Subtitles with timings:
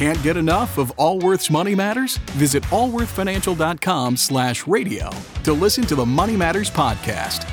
[0.00, 2.16] Can't get enough of Allworth's Money Matters?
[2.32, 5.10] Visit allworthfinancial.com slash radio
[5.44, 7.46] to listen to the Money Matters podcast.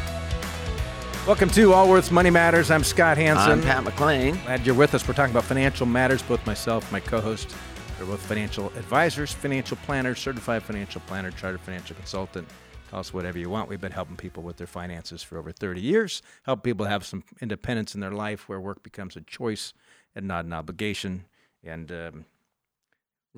[1.27, 2.71] Welcome to Allworth's Money Matters.
[2.71, 3.51] I'm Scott Hanson.
[3.51, 4.41] I'm Pat McClain.
[4.45, 5.05] Glad you're with us.
[5.05, 6.21] We're talking about financial matters.
[6.21, 7.53] Both myself, my co-host,
[7.99, 12.47] are both financial advisors, financial planners, certified financial planner, chartered financial consultant.
[12.89, 13.67] Call us whatever you want.
[13.67, 16.21] We've been helping people with their finances for over 30 years.
[16.43, 19.73] Help people have some independence in their life where work becomes a choice
[20.15, 21.25] and not an obligation.
[21.61, 22.25] And um,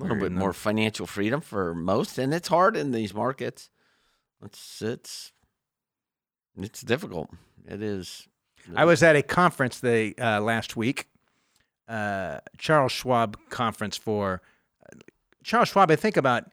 [0.00, 3.70] a little bit more financial freedom for most, and it's hard in these markets.
[4.42, 5.32] It's it's
[6.56, 7.30] it's difficult.
[7.66, 8.26] It is.
[8.74, 11.08] I was at a conference the uh, last week,
[11.88, 14.42] uh, Charles Schwab conference for
[14.84, 14.98] uh,
[15.44, 15.90] Charles Schwab.
[15.90, 16.44] I think about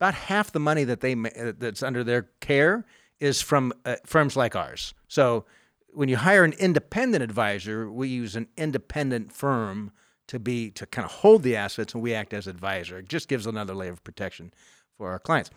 [0.00, 2.84] about half the money that they uh, that's under their care
[3.20, 4.94] is from uh, firms like ours.
[5.08, 5.44] So
[5.92, 9.92] when you hire an independent advisor, we use an independent firm
[10.28, 12.98] to be to kind of hold the assets, and we act as advisor.
[12.98, 14.52] It just gives another layer of protection
[14.96, 15.50] for our clients.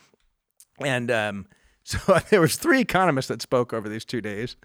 [0.80, 1.48] And um,
[1.84, 4.56] so there was three economists that spoke over these two days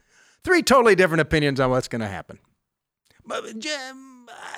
[0.45, 2.39] three totally different opinions on what's going to happen.
[3.25, 3.45] But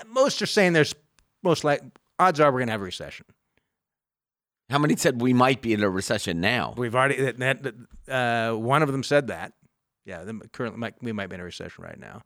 [0.06, 0.94] most are saying there's
[1.42, 1.82] most like
[2.18, 3.27] odds are we're going to have a recession.
[4.70, 6.74] How many said we might be in a recession now?
[6.77, 7.74] We've already that,
[8.08, 9.52] uh, one of them said that.
[10.04, 12.22] Yeah, currently we might be in a recession right now.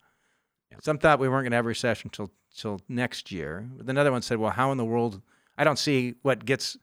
[0.70, 0.78] Yeah.
[0.83, 3.69] Some thought we weren't going to have a recession until till next year.
[3.77, 5.23] But another one said, "Well, how in the world?
[5.58, 6.77] I don't see what gets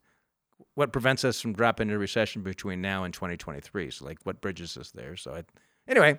[0.75, 3.91] what prevents us from dropping into recession between now and 2023.
[3.91, 5.43] So, like, what bridges us there?" So, I,
[5.87, 6.17] anyway,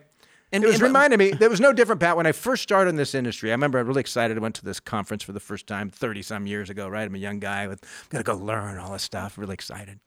[0.55, 2.17] and it was and, reminding me there was no different, Pat.
[2.17, 4.37] When I first started in this industry, I remember I was really excited.
[4.37, 7.03] I went to this conference for the first time 30 some years ago, right?
[7.03, 9.37] I'm a young guy with, I'm going to go learn all this stuff.
[9.37, 9.99] Really excited.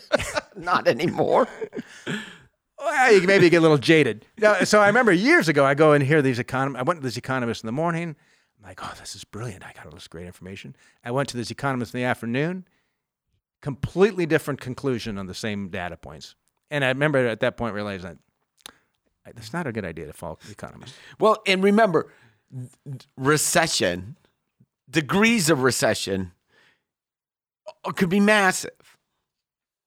[0.56, 1.48] Not anymore.
[2.80, 4.26] well, you maybe get a little jaded.
[4.64, 6.80] So I remember years ago, I go and hear these economists.
[6.80, 8.16] I went to this economist in the morning.
[8.58, 9.64] I'm like, oh, this is brilliant.
[9.64, 10.74] I got all this great information.
[11.04, 12.66] I went to this economist in the afternoon.
[13.62, 16.34] Completely different conclusion on the same data points.
[16.70, 18.18] And I remember at that point realizing
[19.24, 20.94] that it's not a good idea to follow the economist.
[21.18, 22.10] Well, and remember,
[23.16, 24.16] recession,
[24.88, 26.32] degrees of recession
[27.84, 28.98] uh, could be massive,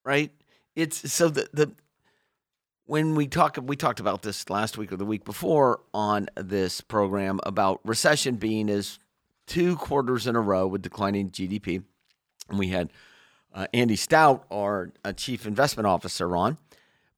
[0.05, 0.31] right?
[0.75, 1.71] It's so the the
[2.93, 6.79] when we talk we talked about this last week or the week before on this
[6.79, 8.99] program about recession being as
[9.47, 11.83] two quarters in a row with declining GDP,
[12.49, 12.91] and we had
[13.51, 16.59] uh, Andy Stout, our uh, chief investment officer, on,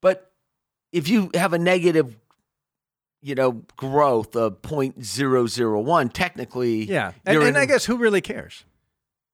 [0.00, 0.32] but
[0.92, 2.16] if you have a negative
[3.20, 7.12] you know growth of 0.001 technically yeah.
[7.26, 8.64] And, and I guess who really cares?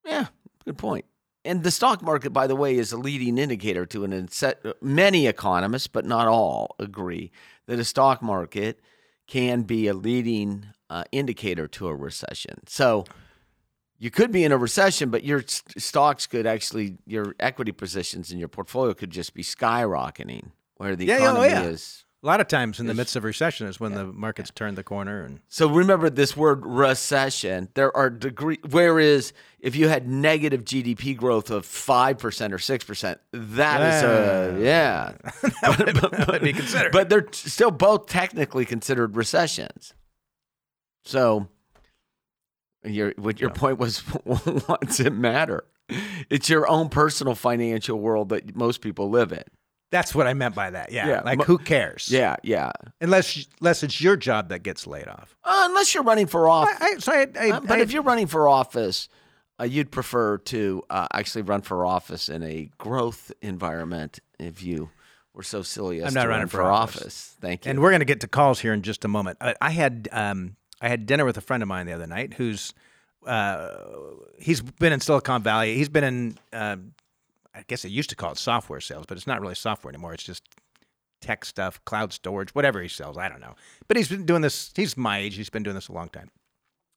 [0.04, 0.26] Yeah
[0.64, 1.04] good point
[1.44, 5.26] and the stock market by the way is a leading indicator to an set many
[5.26, 7.30] economists but not all agree
[7.66, 8.80] that a stock market
[9.26, 13.04] can be a leading uh, indicator to a recession so
[14.02, 18.38] you could be in a recession, but your stocks could actually, your equity positions in
[18.40, 21.62] your portfolio could just be skyrocketing where the yeah, oh, economy oh, yeah.
[21.62, 22.04] is.
[22.22, 23.98] A lot of times in the midst of recession is when yeah.
[23.98, 25.24] the markets turn the corner.
[25.24, 27.68] And so remember this word recession.
[27.74, 28.60] There are degree.
[28.70, 33.96] Whereas if you had negative GDP growth of five percent or six percent, that yeah.
[33.96, 35.12] is a yeah.
[35.62, 36.92] that, would, that would be considered.
[36.92, 39.92] But they're still both technically considered recessions.
[41.04, 41.48] So
[42.84, 43.58] your what your yeah.
[43.58, 45.64] point was, what does it matter?
[46.30, 49.42] It's your own personal financial world that most people live in.
[49.92, 50.90] That's what I meant by that.
[50.90, 51.06] Yeah.
[51.06, 51.20] yeah.
[51.20, 52.08] Like, who cares?
[52.10, 52.36] Yeah.
[52.42, 52.72] Yeah.
[53.02, 55.36] Unless, unless it's your job that gets laid off.
[55.44, 56.76] Uh, unless you're running for office.
[56.80, 59.10] I, I, so I, uh, but if you're running for office,
[59.60, 64.88] uh, you'd prefer to uh, actually run for office in a growth environment if you
[65.34, 67.02] were so silly as to I'm not to running run for office.
[67.02, 67.36] office.
[67.42, 67.70] Thank you.
[67.70, 69.36] And we're going to get to calls here in just a moment.
[69.42, 72.34] I, I had um, I had dinner with a friend of mine the other night
[72.34, 72.72] who's
[73.26, 73.76] uh,
[74.38, 75.76] he's been in Silicon Valley.
[75.76, 76.76] He's been in uh,
[77.54, 80.14] I guess they used to call it software sales, but it's not really software anymore.
[80.14, 80.42] It's just
[81.20, 83.16] tech stuff, cloud storage, whatever he sells.
[83.16, 83.54] I don't know.
[83.88, 84.72] But he's been doing this.
[84.74, 85.36] He's my age.
[85.36, 86.30] He's been doing this a long time,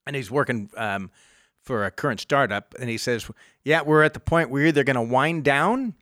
[0.05, 1.11] and he's working um,
[1.61, 2.75] for a current startup.
[2.79, 3.29] And he says,
[3.63, 5.93] "Yeah, we're at the point where we're either going to wind down."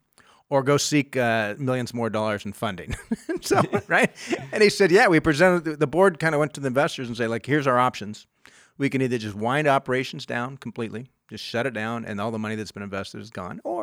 [0.50, 2.96] Or go seek uh, millions more dollars in funding.
[3.42, 4.12] so, right?
[4.52, 6.20] And he said, "Yeah, we presented the board.
[6.20, 8.28] Kind of went to the investors and say, like, here's our options.
[8.78, 12.38] We can either just wind operations down completely, just shut it down, and all the
[12.38, 13.83] money that's been invested is gone, or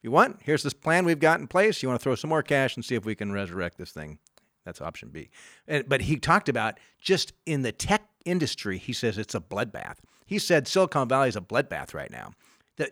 [0.00, 1.82] if you want, here's this plan we've got in place.
[1.82, 4.18] You want to throw some more cash and see if we can resurrect this thing.
[4.64, 5.28] That's option B.
[5.68, 9.96] And, but he talked about just in the tech industry, he says it's a bloodbath.
[10.24, 12.32] He said Silicon Valley is a bloodbath right now.
[12.76, 12.90] The,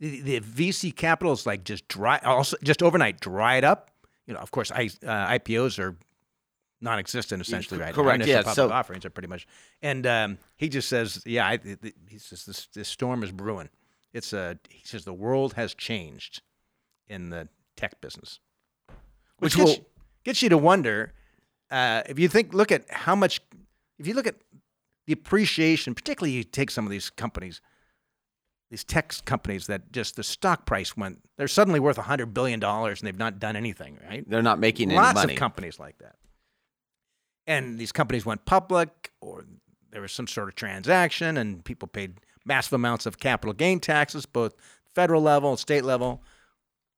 [0.00, 3.92] the, the VC capital is like just dry, also just overnight dried up.
[4.26, 5.96] You know, of course, I, uh, IPOs are
[6.80, 8.18] non-existent essentially right Correct.
[8.18, 8.26] now.
[8.26, 8.38] Yeah.
[8.38, 9.46] Public so offerings are pretty much.
[9.80, 11.58] And um, he just says, yeah, I,
[12.08, 13.68] he says this, this storm is brewing
[14.12, 16.42] It's a he says the world has changed
[17.08, 18.40] in the tech business,
[18.86, 18.96] which,
[19.38, 19.84] Which gets, will- you,
[20.24, 21.12] gets you to wonder
[21.70, 23.40] uh, if you think look at how much
[23.98, 24.36] if you look at
[25.06, 27.60] the appreciation, particularly you take some of these companies,
[28.70, 33.00] these tech companies that just the stock price went they're suddenly worth hundred billion dollars
[33.00, 34.28] and they've not done anything, right?
[34.28, 36.16] They're not making any Lots of companies like that.
[37.46, 39.46] And these companies went public, or
[39.90, 44.26] there was some sort of transaction, and people paid massive amounts of capital gain taxes,
[44.26, 44.54] both
[44.94, 46.22] federal level and state level.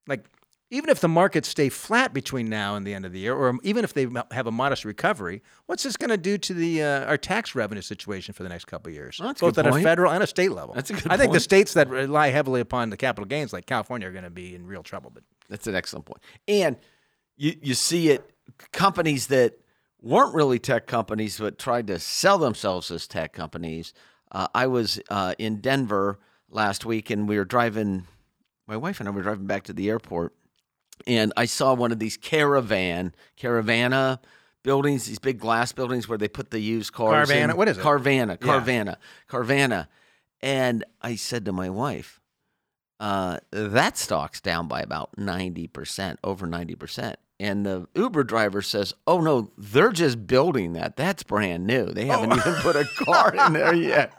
[0.06, 0.24] Like,
[0.72, 3.58] even if the markets stay flat between now and the end of the year, or
[3.64, 7.04] even if they have a modest recovery, what's this going to do to the uh,
[7.06, 9.80] our tax revenue situation for the next couple of years, Well, both at point.
[9.80, 10.74] a federal and a state level?
[10.74, 13.66] That's a good I think the states that rely heavily upon the capital gains, like
[13.66, 15.10] California, are going to be in real trouble.
[15.12, 16.22] But That's an excellent point.
[16.46, 16.76] And
[17.36, 18.30] you you see it
[18.72, 19.54] companies that
[20.00, 23.92] weren't really tech companies but tried to sell themselves as tech companies.
[24.30, 28.06] Uh, I was uh, in Denver last week and we were driving.
[28.70, 30.32] My wife and I were driving back to the airport,
[31.04, 34.20] and I saw one of these caravan caravana
[34.62, 37.28] buildings, these big glass buildings where they put the used cars.
[37.28, 37.50] Carvana?
[37.50, 37.56] in.
[37.56, 37.82] What is it?
[37.82, 38.46] Carvana, Yeah.
[38.46, 38.96] Carvana,
[39.28, 39.88] Carvana.
[40.40, 42.20] And I said to my wife,
[43.00, 47.16] uh, that stock's down by about 90%, over 90%.
[47.40, 50.96] And the Uber driver says, Oh, no, they're just building that.
[50.96, 51.86] That's brand new.
[51.86, 54.12] They haven't even put a car in there yet.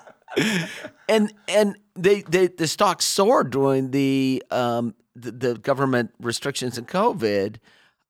[1.07, 6.87] And and they, they the stock soared during the um the, the government restrictions and
[6.87, 7.57] COVID.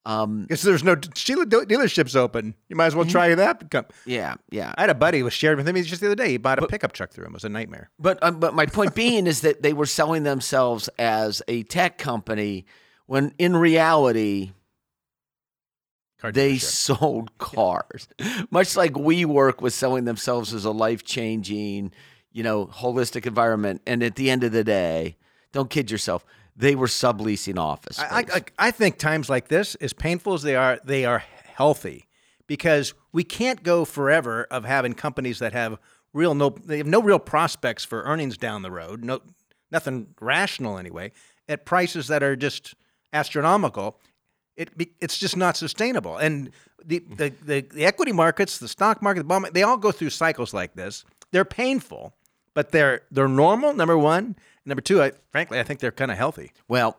[0.03, 3.87] Um, because there's no dealerships open, you might as well try that.
[4.07, 4.73] Yeah, yeah.
[4.75, 6.29] I had a buddy who was sharing with me just the other day.
[6.29, 7.33] He bought a pickup truck through him.
[7.33, 7.91] It was a nightmare.
[7.99, 11.99] But um, but my point being is that they were selling themselves as a tech
[11.99, 12.65] company
[13.05, 14.53] when in reality
[16.21, 18.07] Car they sold cars.
[18.51, 21.91] Much like WeWork was selling themselves as a life changing,
[22.31, 23.81] you know, holistic environment.
[23.85, 25.17] And at the end of the day,
[25.51, 26.25] don't kid yourself,
[26.55, 27.99] they were subleasing office.
[27.99, 28.43] I, I.
[28.67, 31.23] I think times like this, as painful as they are, they are
[31.55, 32.07] healthy
[32.47, 35.77] because we can't go forever of having companies that have
[36.13, 39.21] real no they have no real prospects for earnings down the road, no
[39.71, 41.11] nothing rational anyway,
[41.47, 42.75] at prices that are just
[43.13, 43.99] astronomical.
[44.57, 44.69] It
[44.99, 46.17] it's just not sustainable.
[46.17, 46.51] And
[46.83, 49.91] the, the, the, the equity markets, the stock market, the bond market, they all go
[49.91, 51.05] through cycles like this.
[51.31, 52.13] They're painful,
[52.53, 53.73] but they're they're normal.
[53.73, 55.01] Number one, number two.
[55.01, 56.51] I, frankly, I think they're kind of healthy.
[56.67, 56.97] Well,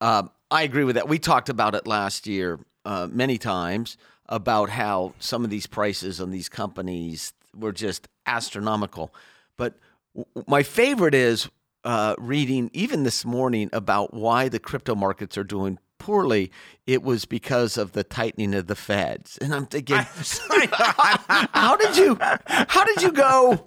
[0.00, 1.08] um, I agree with that.
[1.08, 3.96] We talked about it last year uh, many times
[4.28, 9.14] about how some of these prices on these companies were just astronomical.
[9.56, 9.74] But
[10.14, 11.48] w- my favorite is
[11.84, 16.52] uh, reading, even this morning, about why the crypto markets are doing poorly.
[16.86, 22.16] It was because of the tightening of the Feds, and I'm thinking, how did you,
[22.46, 23.66] how did you go?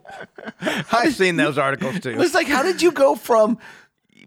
[0.62, 2.16] I've seen those articles too.
[2.22, 3.58] It's like, how did you go from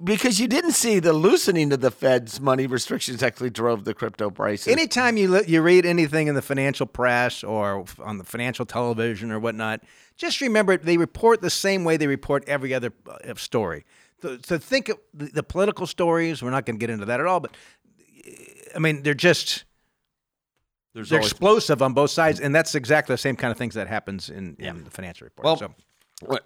[0.05, 4.31] because you didn't see the loosening of the Fed's money restrictions actually drove the crypto
[4.31, 4.69] prices.
[4.69, 9.39] Anytime you you read anything in the financial press or on the financial television or
[9.39, 9.83] whatnot,
[10.17, 13.85] just remember they report the same way they report every other uh, story.
[14.23, 16.43] So, so think of the, the political stories.
[16.43, 17.57] We're not going to get into that at all, but
[18.75, 19.65] I mean they're just
[20.95, 23.75] There's they're always- explosive on both sides, and that's exactly the same kind of things
[23.75, 25.45] that happens in, in the financial report.
[25.45, 25.75] Well, so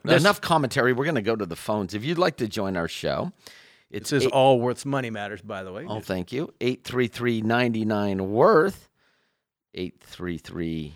[0.04, 0.92] enough commentary.
[0.92, 1.95] We're going to go to the phones.
[1.95, 3.33] If you'd like to join our show,
[3.90, 5.85] it's this is eight- all worth money matters, by the way.
[5.88, 6.52] Oh, thank you.
[6.61, 8.88] 833 99 worth.
[9.75, 10.95] 833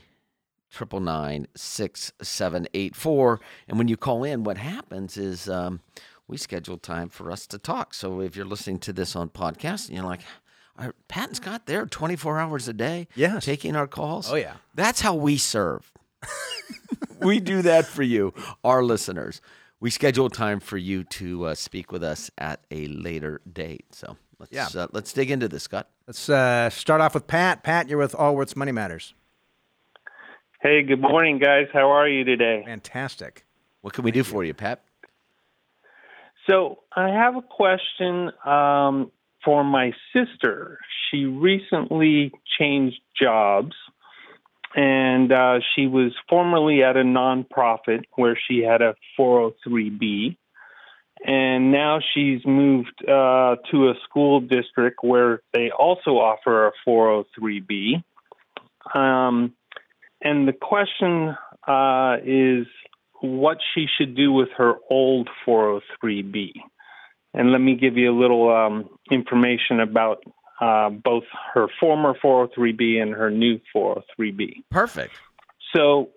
[0.72, 3.40] 999 6784.
[3.68, 5.80] And when you call in, what happens is um,
[6.28, 7.92] we schedule time for us to talk.
[7.94, 10.24] So if you're listening to this on podcast and you're like, "Are
[11.08, 13.44] Pat and Scott there 24 hours a day Yes.
[13.44, 14.30] taking our calls?
[14.32, 14.54] Oh, yeah.
[14.74, 15.90] That's how we serve.
[17.20, 18.32] we do that for you,
[18.64, 19.40] our listeners.
[19.80, 23.86] We schedule time for you to uh, speak with us at a later date.
[23.94, 24.68] So let's Yeah.
[24.82, 25.88] uh, let's dig into this, Scott.
[26.06, 27.62] Let's uh, start off with Pat.
[27.62, 29.14] Pat, you're with Allworth's Money Matters.
[30.60, 31.68] Hey, good morning, guys.
[31.72, 32.62] How are you today?
[32.66, 33.46] Fantastic.
[33.80, 34.82] What can we do for you, Pat?
[36.46, 39.10] So, I have a question um,
[39.44, 40.78] for my sister.
[41.10, 43.74] She recently changed jobs,
[44.74, 50.36] and uh, she was formerly at a nonprofit where she had a 403B,
[51.24, 58.02] and now she's moved uh, to a school district where they also offer a 403B.
[58.94, 59.54] Um,
[60.22, 62.66] and the question uh, is
[63.20, 66.52] what she should do with her old 403b.
[67.32, 70.22] And let me give you a little um, information about
[70.60, 74.64] uh, both her former 403b and her new 403b.
[74.70, 75.14] Perfect.
[75.74, 76.10] So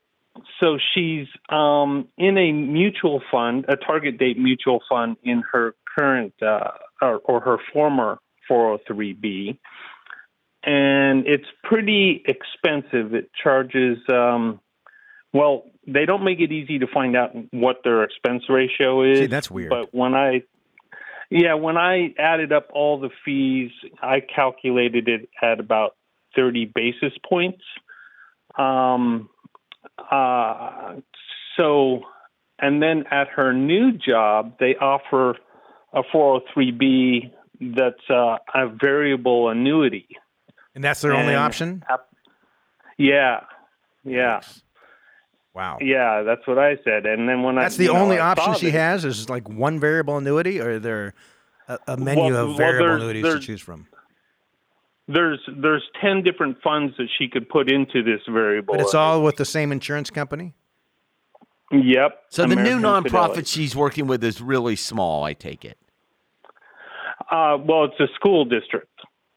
[0.59, 6.33] so she's um, in a mutual fund, a target date mutual fund in her current
[6.41, 8.17] uh, or, or her former
[8.49, 9.57] 403b,
[10.63, 13.13] and it's pretty expensive.
[13.13, 13.97] It charges.
[14.09, 14.59] Um,
[15.33, 19.19] well, they don't make it easy to find out what their expense ratio is.
[19.19, 19.69] See, that's weird.
[19.69, 20.43] But when I,
[21.33, 23.71] yeah, when I added up all the fees,
[24.01, 25.95] I calculated it at about
[26.35, 27.63] 30 basis points.
[28.57, 29.29] Um,
[30.11, 30.95] uh,
[31.57, 32.01] so,
[32.59, 35.37] and then at her new job, they offer
[35.93, 37.31] a 403b
[37.75, 40.07] that's uh, a variable annuity.
[40.75, 41.83] And that's their only And- option?
[42.97, 43.41] Yeah,
[44.03, 44.41] yeah,
[45.53, 45.77] Wow.
[45.81, 46.23] yeah.
[46.23, 47.05] That's what I said.
[47.05, 49.47] And then when I That's the you know, only option she this- has is like
[49.49, 51.13] one variable annuity, or are there
[51.67, 53.87] a, a menu Well- of well, variable there's- annuities to choose from?
[55.07, 58.73] There's there's ten different funds that she could put into this variable.
[58.73, 60.53] But it's all with the same insurance company?
[61.71, 62.19] Yep.
[62.29, 63.43] So the new nonprofit Fidelity.
[63.45, 65.23] she's working with is really small.
[65.25, 65.77] I take it.
[67.29, 68.87] Uh, well, it's a school district.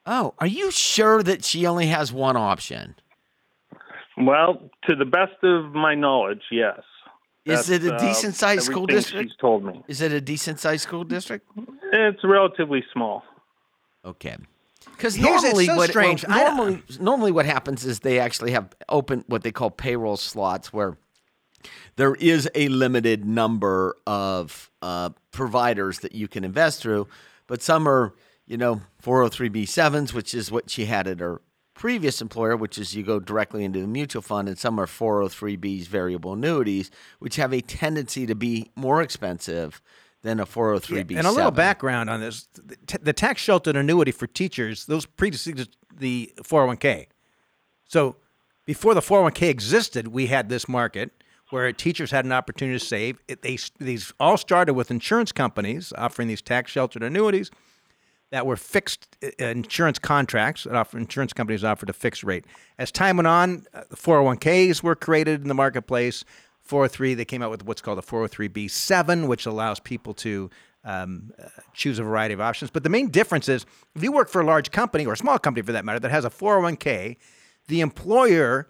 [0.07, 2.95] Oh, are you sure that she only has one option?
[4.17, 6.81] Well, to the best of my knowledge, yes.
[7.45, 9.31] Is That's, it a uh, decent sized school district?
[9.31, 11.49] She's told me Is it a decent sized school district?
[11.93, 13.23] it's relatively small.
[14.05, 14.37] Okay.
[14.97, 16.27] Because Here's- it's normally, so what, strange.
[16.27, 20.73] well, normally, normally what happens is they actually have open what they call payroll slots
[20.73, 20.97] where
[21.97, 27.07] there is a limited number of uh, providers that you can invest through,
[27.47, 28.15] but some are,
[28.47, 31.41] you know, 403b7s, which is what she had at her
[31.77, 35.87] previous employer, which is you go directly into the mutual fund, and some are 403b's
[35.87, 39.81] variable annuities, which have a tendency to be more expensive
[40.23, 41.19] than a 403b7.
[41.19, 45.77] And a little background on this: the, the tax sheltered annuity for teachers those preceded
[45.95, 47.07] the 401k.
[47.85, 48.17] So
[48.65, 51.13] before the 401k existed, we had this market
[51.51, 53.21] where teachers had an opportunity to save.
[53.29, 57.51] It, they these all started with insurance companies offering these tax sheltered annuities
[58.31, 62.45] that were fixed uh, insurance contracts that offer, insurance companies offered a fixed rate.
[62.79, 66.25] As time went on, uh, the 401ks were created in the marketplace.
[66.63, 70.51] 403, they came out with what's called a 403b7, which allows people to
[70.85, 72.71] um, uh, choose a variety of options.
[72.71, 75.39] But the main difference is if you work for a large company or a small
[75.39, 77.17] company for that matter that has a 401k,
[77.69, 78.69] the employer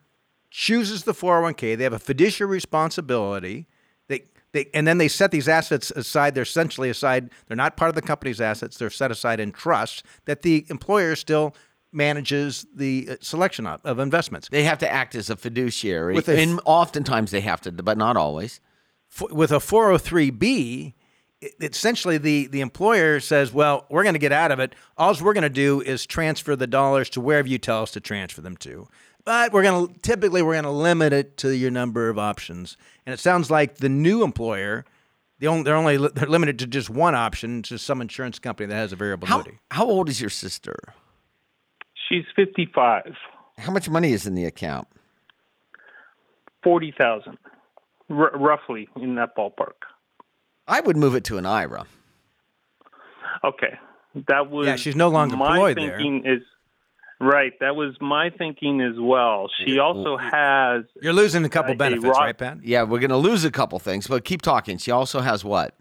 [0.50, 1.76] chooses the 401k.
[1.76, 3.66] They have a fiduciary responsibility.
[4.56, 6.34] They, and then they set these assets aside.
[6.34, 7.28] They're essentially aside.
[7.46, 8.78] They're not part of the company's assets.
[8.78, 11.54] They're set aside in trusts that the employer still
[11.92, 14.48] manages the uh, selection of, of investments.
[14.48, 17.98] They have to act as a fiduciary, With a- and oftentimes they have to, but
[17.98, 18.60] not always.
[19.14, 20.94] F- with a 403b,
[21.42, 24.74] it- essentially the, the employer says, well, we're going to get out of it.
[24.96, 28.00] All we're going to do is transfer the dollars to wherever you tell us to
[28.00, 28.88] transfer them to.
[29.26, 32.76] But we're going to typically we're going to limit it to your number of options.
[33.04, 34.84] And it sounds like the new employer,
[35.40, 38.74] the only, they're only they're limited to just one option, to some insurance company that
[38.76, 39.58] has a variable How, annuity.
[39.72, 40.76] how old is your sister?
[42.08, 43.14] She's fifty-five.
[43.58, 44.86] How much money is in the account?
[46.62, 47.36] Forty thousand,
[48.08, 49.74] R- roughly in that ballpark.
[50.68, 51.84] I would move it to an IRA.
[53.44, 53.76] Okay,
[54.28, 55.96] that was Yeah, she's no longer my employed there.
[55.96, 56.42] thinking is
[57.20, 57.52] right.
[57.60, 59.48] That was my thinking as well.
[59.64, 62.58] She also has You're losing a couple Uh, a benefits, rock- right, Pat?
[62.62, 64.78] Yeah, we're going to lose a couple things, but keep talking.
[64.78, 65.74] She also has what?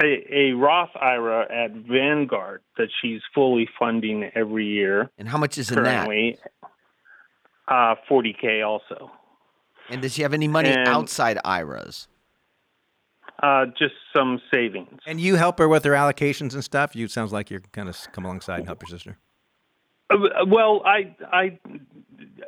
[0.00, 5.58] a, a Roth IRA at Vanguard that she's fully funding every year And how much
[5.58, 6.08] is in that?
[7.66, 9.10] Uh, 40k also.
[9.90, 12.06] And does she have any money And- outside IRAs?
[13.42, 14.98] Uh, just some savings.
[15.06, 16.96] And you help her with her allocations and stuff.
[16.96, 19.16] You sounds like you're kind of come alongside and help your sister.
[20.10, 21.58] Uh, well, I, I,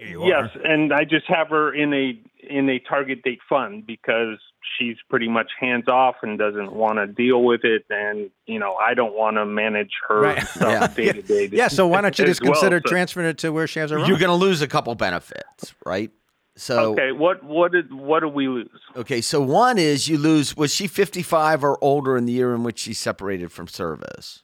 [0.00, 0.61] yes, are.
[0.64, 4.38] and I just have her in a in a target date fund because
[4.79, 8.75] she's pretty much hands off and doesn't want to deal with it, and you know
[8.76, 10.37] I don't want to manage her Right.
[10.38, 10.45] Yeah.
[10.45, 11.49] stuff day to day.
[11.52, 13.79] Yeah, so why don't you as just well, consider so- transferring it to where she
[13.81, 16.11] has her You're going to lose a couple benefits, right?
[16.57, 18.69] So Okay, what what did what do we lose?
[18.97, 22.64] okay, so one is you lose was she 55 or older in the year in
[22.64, 24.43] which she separated from service?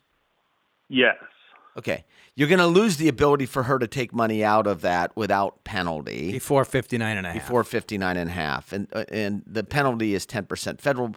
[0.89, 1.17] Yes.
[1.77, 2.05] Okay.
[2.37, 5.65] You're going to lose the ability for her to take money out of that without
[5.65, 6.33] penalty.
[6.33, 7.43] Before 59 and a half.
[7.43, 11.15] before 59 and a half and uh, and the penalty is 10% federal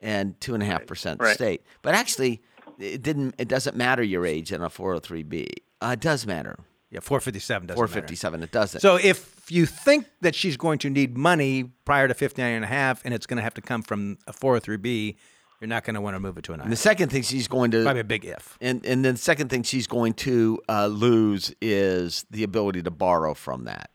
[0.00, 1.34] and 2.5% Right.
[1.34, 2.40] state but actually
[2.78, 5.48] it didn't it doesn't matter your age in a 403b
[5.80, 6.56] uh, it does matter
[6.90, 8.80] Yeah, 457 doesn't 457 it doesn't.
[8.80, 12.68] So if you think that she's going to need money prior to 59 and a
[12.68, 15.16] half and it's going to have to come from a 403b,
[15.62, 16.70] you're not going to want to move it to an and IRA.
[16.70, 18.58] the second thing she's going to Probably a big if.
[18.60, 22.90] and and then the second thing she's going to uh, lose is the ability to
[22.90, 23.88] borrow from that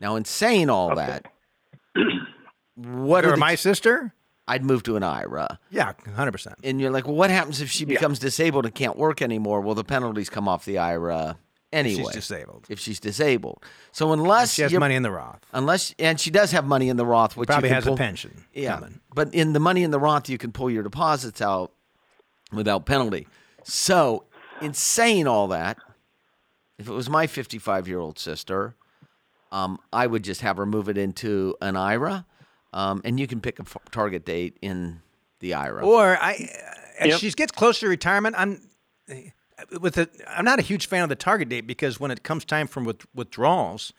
[0.00, 1.26] now in saying all that
[2.74, 4.14] what Or are the, my sister?
[4.48, 5.58] I'd move to an IRA.
[5.70, 6.56] Yeah, hundred percent.
[6.64, 9.60] And you're like, well, what happens if she becomes disabled and can't work anymore?
[9.60, 11.36] Well, the penalties come off the IRA
[11.72, 12.02] anyway.
[12.04, 12.66] She's disabled.
[12.68, 13.62] If she's disabled.
[13.92, 15.40] So unless She has you're- money in the Roth.
[15.52, 17.94] unless and she does have money in the Roth, which Probably you can has pull,
[17.94, 18.44] a pension.
[18.52, 19.00] Yeah, coming.
[19.14, 21.72] but in the money in the Roth, you can pull your deposits out
[22.52, 23.26] without penalty.
[23.64, 24.24] So,
[24.60, 25.78] in saying all that,
[26.78, 28.74] if it was my 55 year old sister,
[29.52, 32.26] um, I would just have her move it into an IRA,
[32.72, 35.00] um, and you can pick a f- target date in
[35.40, 35.84] the IRA.
[35.86, 36.48] Or I,
[36.98, 37.20] as Yep.
[37.20, 38.62] she gets close to retirement, I'm
[39.80, 40.08] with the.
[40.28, 42.82] I'm not a huge fan of the target date because when it comes time for
[42.82, 43.92] with, withdrawals,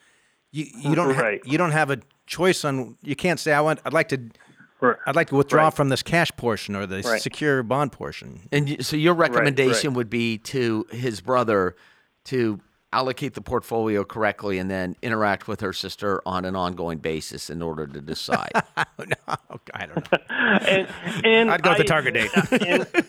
[0.50, 2.96] you you don't ha- you don't have a choice on.
[3.02, 3.80] You can't say I want.
[3.84, 4.20] I'd like to.
[4.80, 4.96] Right.
[5.06, 5.74] I'd like to withdraw Right.
[5.74, 7.20] from this cash portion or the Right.
[7.20, 8.40] secure bond portion.
[8.52, 9.96] And so your recommendation right.
[9.96, 11.74] would be to his brother
[12.24, 12.60] to
[12.92, 17.62] allocate the portfolio correctly and then interact with her sister on an ongoing basis in
[17.62, 18.52] order to decide.
[18.76, 19.34] no,
[19.72, 20.18] I don't know.
[20.30, 20.88] and,
[21.24, 22.30] and I'd go with the target date.
[22.66, 23.06] and-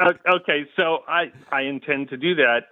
[0.00, 2.68] Uh, okay, so I I intend to do that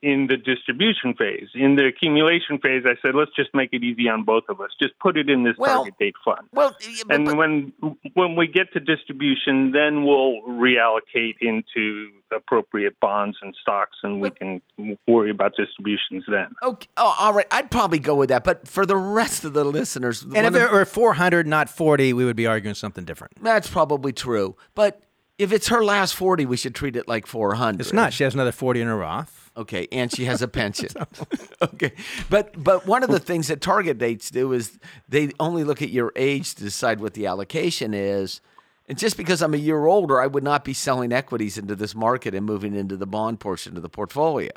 [0.00, 1.48] in the distribution phase.
[1.52, 4.70] In the accumulation phase, I said let's just make it easy on both of us.
[4.80, 6.48] Just put it in this Well- target date fund.
[6.52, 7.72] well, yeah, but- and but- when
[8.14, 14.30] when we get to distribution, then we'll reallocate into appropriate bonds and stocks, and we
[14.30, 14.60] can
[15.08, 16.48] worry about distributions then.
[16.62, 16.86] Okay.
[16.96, 17.46] Oh, all right.
[17.50, 18.44] I'd probably go with that.
[18.44, 22.12] But for the rest of the listeners, And if of- there were 400, not 40,
[22.12, 23.32] we would be arguing something different.
[23.42, 24.56] that's probably true.
[24.74, 25.00] But
[25.38, 27.80] if it's her last 40, we should treat it like 400.
[27.80, 28.12] It's not.
[28.12, 29.50] She has another 40 in her Roth.
[29.56, 30.90] Okay, and she has a pension.
[31.62, 31.92] okay,
[32.28, 35.88] but but one of the things that target dates do is they only look at
[35.88, 38.40] your age to decide what the allocation is.
[38.88, 41.94] And just because I'm a year older, I would not be selling equities into this
[41.94, 44.52] market and moving into the bond portion of the portfolio.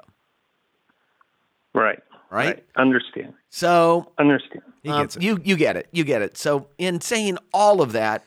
[1.74, 2.00] Right.
[2.30, 2.64] Right.
[2.76, 3.34] Understand.
[3.50, 4.64] So Understand.
[4.84, 5.24] He um, gets it.
[5.24, 6.38] you you get it, you get it.
[6.38, 8.24] So in saying all of that,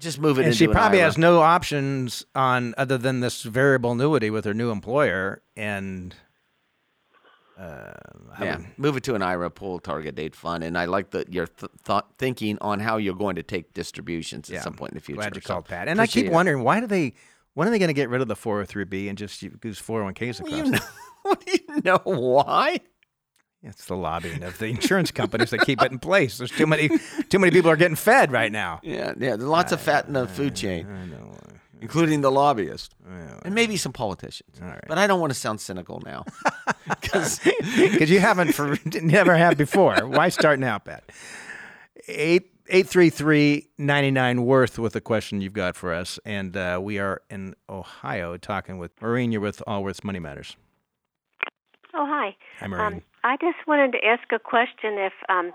[0.00, 1.06] just move it and she an probably IRA.
[1.06, 6.14] has no options on other than this variable annuity with her new employer and
[7.58, 7.92] uh,
[8.40, 11.24] Yeah, would- move it to an IRA pool target date fund, and I like the
[11.28, 14.92] your th- thought thinking on how you're going to take distributions at yeah, some point
[14.92, 15.20] in the future.
[15.20, 15.86] Glad you So, called Pat.
[15.88, 16.32] And I keep it.
[16.32, 17.12] wondering why do they
[17.54, 20.52] when are they going to get rid of the 403b and just use 401ks across?
[20.56, 20.70] You it?
[20.70, 22.80] know, you know why?
[23.62, 26.38] It's the lobbying of the insurance companies that keep it in place.
[26.38, 26.88] There's too many
[27.28, 28.80] too many people are getting fed right now.
[28.82, 29.36] Yeah, yeah.
[29.36, 31.36] There's lots of fat in the food chain, I know.
[31.80, 32.94] including the lobbyists
[33.44, 34.58] and maybe some politicians.
[34.60, 34.82] right.
[34.88, 36.24] But I don't want to sound cynical now,
[36.88, 37.40] because
[38.10, 40.06] you haven't for never have before.
[40.06, 41.04] Why start now, Pat?
[42.08, 46.56] Eight eight three three ninety nine worth with the question you've got for us, and
[46.56, 49.32] uh, we are in Ohio talking with Maureen.
[49.32, 50.56] You're with Allworth's Money Matters.
[51.94, 52.36] Oh, hi.
[52.60, 52.94] Hi, Maureen.
[52.94, 54.94] Um, I just wanted to ask a question.
[54.98, 55.52] If um,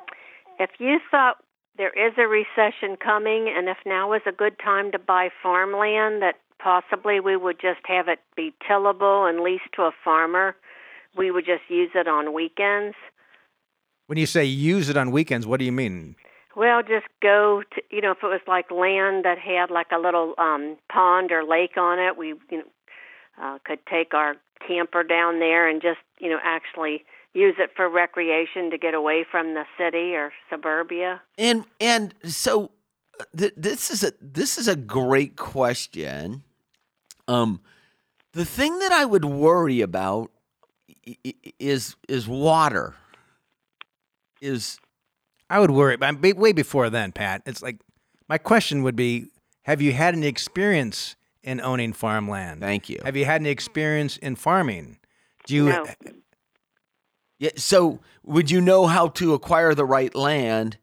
[0.60, 1.38] if you thought
[1.78, 6.22] there is a recession coming, and if now is a good time to buy farmland,
[6.22, 10.56] that possibly we would just have it be tillable and leased to a farmer,
[11.18, 12.96] we would just use it on weekends.
[14.08, 16.16] when you say use it on weekends, what do you mean?
[16.56, 20.00] Well, just go to you know if it was like land that had like a
[20.00, 22.64] little um pond or lake on it, we you know
[23.42, 27.90] uh, could take our camper down there and just you know actually use it for
[27.90, 31.22] recreation to get away from the city or suburbia.
[31.38, 32.72] and and so
[33.20, 36.44] uh, th- this is a this is a great question.
[37.28, 37.62] Um,
[38.34, 40.32] the thing that I would worry about
[41.08, 42.96] i- i- is is water.
[44.42, 44.78] Is
[45.50, 47.42] I would worry, but way before then, Pat.
[47.46, 47.78] It's like
[48.28, 49.28] my question would be:
[49.64, 51.16] Have you had any experience
[51.46, 52.60] in owning farmland?
[52.60, 53.00] thank you.
[53.06, 54.98] Have you had any experience in farming?
[55.46, 55.70] Do you?
[55.70, 55.86] No.
[57.40, 57.52] Yeah.
[57.56, 60.78] So, would you know how to acquire the right land,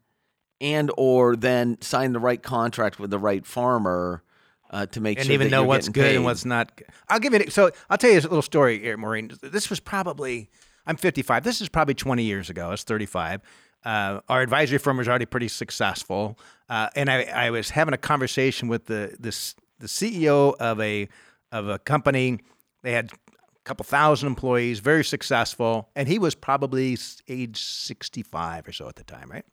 [0.60, 4.22] and or then sign the right contract with the right farmer
[4.70, 6.16] uh, to make and sure even that know you're what's good paid?
[6.16, 6.80] and what's not.
[7.08, 7.50] I'll give you.
[7.50, 9.32] So I'll tell you a little story here, Maureen.
[9.42, 10.50] This was probably
[10.86, 11.44] I'm 55.
[11.44, 12.68] This is probably 20 years ago.
[12.68, 13.40] I was 35.
[13.84, 17.98] Uh, our advisory firm was already pretty successful, uh, and I, I was having a
[17.98, 21.08] conversation with the this the CEO of a
[21.50, 22.38] of a company.
[22.82, 23.16] They had a
[23.64, 26.96] couple thousand employees, very successful, and he was probably
[27.28, 29.44] age 65 or so at the time, right?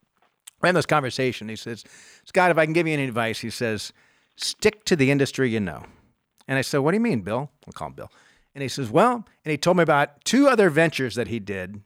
[0.61, 1.49] We're this conversation.
[1.49, 1.83] He says,
[2.25, 3.93] Scott, if I can give you any advice, he says,
[4.35, 5.83] stick to the industry you know.
[6.47, 7.49] And I said, What do you mean, Bill?
[7.67, 8.11] I'll call him Bill.
[8.55, 11.81] And he says, Well, and he told me about two other ventures that he did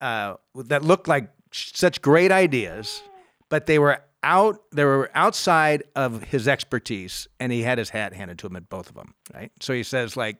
[0.00, 3.02] uh, that looked like such great ideas,
[3.48, 8.12] but they were out, they were outside of his expertise, and he had his hat
[8.14, 9.50] handed to him at both of them, right?
[9.60, 10.36] So he says, like,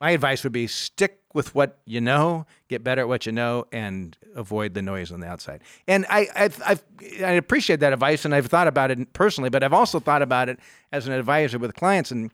[0.00, 3.66] my advice would be stick with what you know, get better at what you know,
[3.72, 5.62] and avoid the noise on the outside.
[5.88, 6.84] And I, I've, I've,
[7.22, 10.48] I appreciate that advice, and I've thought about it personally, but I've also thought about
[10.48, 10.58] it
[10.92, 12.10] as an advisor with clients.
[12.10, 12.30] And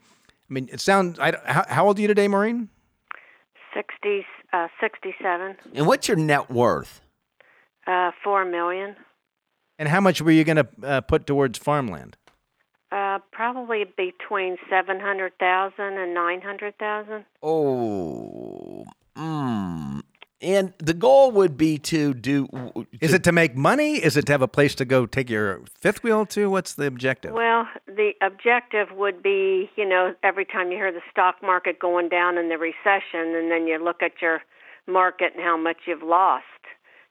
[0.50, 1.18] I mean, it sounds.
[1.18, 2.68] I, how, how old are you today, Maureen?
[3.74, 7.00] 60, uh, 67, And what's your net worth?
[7.86, 8.94] uh, 4 million.
[9.82, 12.16] And how much were you going to uh, put towards farmland?
[12.92, 17.24] Uh, probably between 700,000 and 900,000.
[17.42, 18.84] Oh,
[19.18, 20.02] mm.
[20.40, 22.46] and the goal would be to do.
[23.00, 23.94] Is it to make money?
[23.94, 26.48] Is it to have a place to go take your fifth wheel to?
[26.48, 27.32] What's the objective?
[27.32, 32.08] Well, the objective would be, you know, every time you hear the stock market going
[32.08, 34.42] down in the recession, and then you look at your
[34.86, 36.44] market and how much you've lost.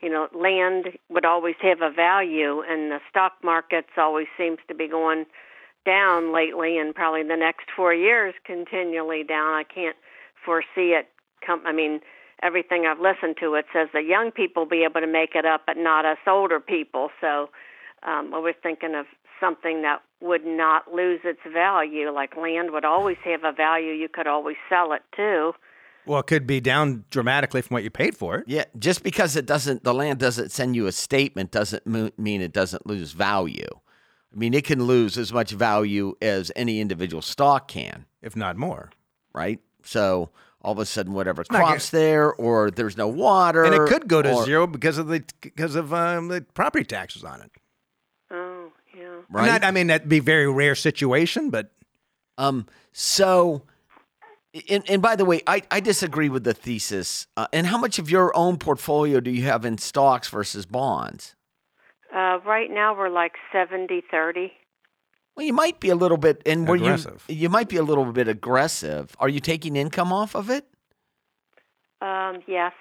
[0.01, 4.73] You know, land would always have a value, and the stock market's always seems to
[4.73, 5.25] be going
[5.85, 9.53] down lately, and probably the next four years continually down.
[9.53, 9.95] I can't
[10.43, 11.07] foresee it
[11.45, 11.61] come.
[11.65, 12.01] I mean,
[12.43, 15.61] everything I've listened to it says the young people be able to make it up,
[15.67, 17.09] but not us older people.
[17.19, 17.49] So
[18.03, 19.05] um, I was thinking of
[19.39, 22.11] something that would not lose its value.
[22.11, 23.93] Like land would always have a value.
[23.93, 25.53] You could always sell it too.
[26.05, 28.45] Well, it could be down dramatically from what you paid for it.
[28.47, 32.41] Yeah, just because it doesn't, the land doesn't send you a statement doesn't mo- mean
[32.41, 33.67] it doesn't lose value.
[34.33, 38.57] I mean, it can lose as much value as any individual stock can, if not
[38.57, 38.89] more.
[39.33, 39.59] right?
[39.83, 40.29] So
[40.61, 44.07] all of a sudden, whatever not crops there, or there's no water, And it could
[44.07, 47.51] go to or- zero because of the because of um, the property taxes on it.
[48.29, 49.07] Oh, yeah.
[49.29, 49.47] right?
[49.47, 51.71] Not, I mean, that'd be a very rare situation, but
[52.37, 53.63] Um, so,
[54.69, 57.27] and, and by the way, I, I disagree with the thesis.
[57.37, 61.35] Uh, and how much of your own portfolio do you have in stocks versus bonds?
[62.13, 64.51] Uh, right now we're like seventy thirty.
[65.35, 67.23] Well, you might be a little bit, and where you Aggressive.
[67.29, 69.15] you might be a little bit aggressive.
[69.19, 70.65] Are you taking income off of it?
[72.01, 72.73] Um, yes.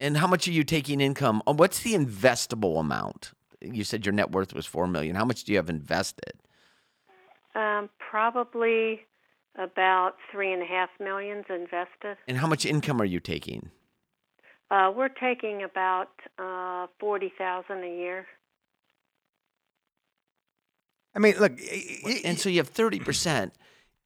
[0.00, 1.42] And how much are you taking income?
[1.46, 3.32] uh, What's the investable amount?
[3.60, 5.14] You said your net worth was four million.
[5.14, 6.32] How much do you have invested?
[7.54, 9.00] Um, probably
[9.58, 12.16] about three and a half millions invested.
[12.26, 13.70] And how much income are you taking?
[14.70, 18.26] Uh, we're taking about uh, forty thousand a year.
[21.14, 23.50] I mean, look, y- y- and so you have 30%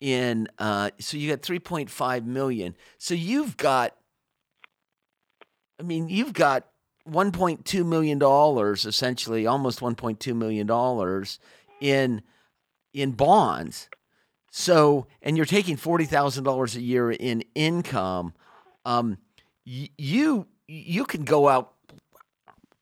[0.03, 3.97] in uh so you got 3.5 million so you've got
[5.79, 6.67] i mean you've got
[7.09, 11.39] 1.2 million dollars essentially almost 1.2 million dollars
[11.81, 12.21] in
[12.93, 13.89] in bonds
[14.55, 18.35] so and you're taking $40,000 a year in income
[18.85, 19.17] um
[19.67, 21.73] y- you you can go out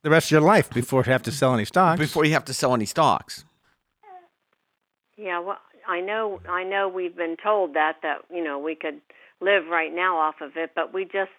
[0.02, 1.98] the rest of your life before you have to sell any stocks.
[2.00, 3.44] before you have to sell any stocks
[5.16, 9.00] Yeah, well, I know, I know we've been told that that you know we could
[9.40, 11.30] live right now off of it, but we just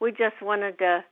[0.00, 1.04] we just wanted to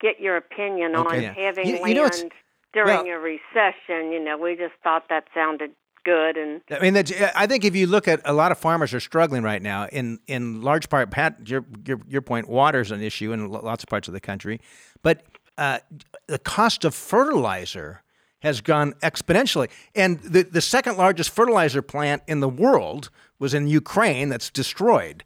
[0.00, 1.32] get your opinion on Yeah.
[1.34, 2.28] having You- land you know,
[2.72, 4.12] during well- a recession.
[4.12, 5.72] You know, we just thought that sounded
[6.04, 9.00] good, and I mean, I think if you look at a lot of farmers are
[9.00, 9.86] struggling right now.
[9.86, 13.88] In in large part, Pat, your your, your point, water's an issue in lots of
[13.88, 14.60] parts of the country,
[15.02, 15.22] but
[15.58, 15.78] uh,
[16.26, 18.02] the cost of fertilizer
[18.42, 19.68] has gone exponentially.
[19.94, 24.28] And the the second largest fertilizer plant in the world was in Ukraine.
[24.28, 25.24] That's destroyed.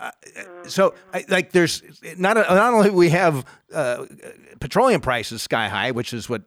[0.00, 0.10] Uh,
[0.66, 1.80] so, I, like, there's
[2.18, 4.06] not a, not only we have uh,
[4.58, 6.42] petroleum prices sky high, which is what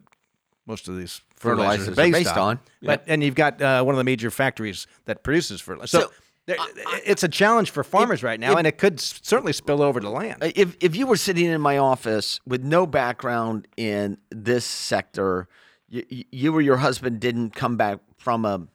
[0.66, 2.48] most of these fertilizers, Fertilizers are are based, based on.
[2.48, 2.60] on.
[2.82, 6.00] But and you've got uh, one of the major factories that produces fertilizer.
[6.00, 6.12] So, So,
[6.48, 6.58] there,
[7.06, 10.44] it's a challenge for farmers right now, and it could certainly spill over to land.
[10.44, 15.48] Uh, if if you were sitting in my office with no background in this sector,
[15.90, 18.68] you, you or your husband didn't come back from a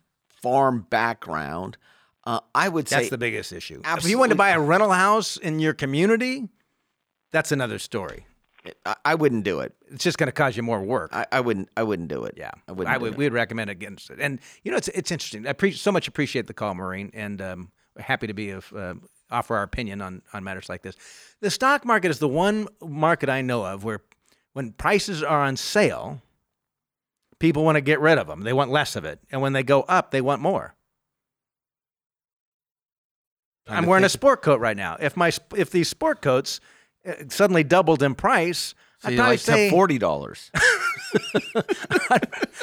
[0.42, 1.76] farm background,
[2.24, 3.82] uh, I would say That's the biggest issue.
[3.84, 6.48] If you want to buy a rental house in your community,
[7.30, 8.26] that's another story.
[8.84, 9.74] I, I wouldn't do it.
[9.90, 11.10] It's just going to cause you more work.
[11.12, 11.68] I, I wouldn't.
[11.76, 12.34] I wouldn't do it.
[12.36, 12.94] Yeah, I wouldn't.
[12.94, 13.12] do would.
[13.12, 13.18] it.
[13.18, 14.18] We would recommend against it.
[14.20, 15.46] And you know, it's it's interesting.
[15.46, 18.94] I pre- so much appreciate the call, Maureen, and um, happy to be of uh,
[19.30, 20.96] offer our opinion on on matters like this.
[21.40, 24.00] The stock market is the one market I know of where
[24.52, 26.20] when prices are on sale,
[27.38, 28.42] people want to get rid of them.
[28.42, 30.74] They want less of it, and when they go up, they want more.
[33.66, 34.96] Trying I'm wearing a sport coat right now.
[35.00, 36.60] If my if these sport coats
[37.06, 40.50] Uh, suddenly doubled in price, So I'd probably like say forty dollars.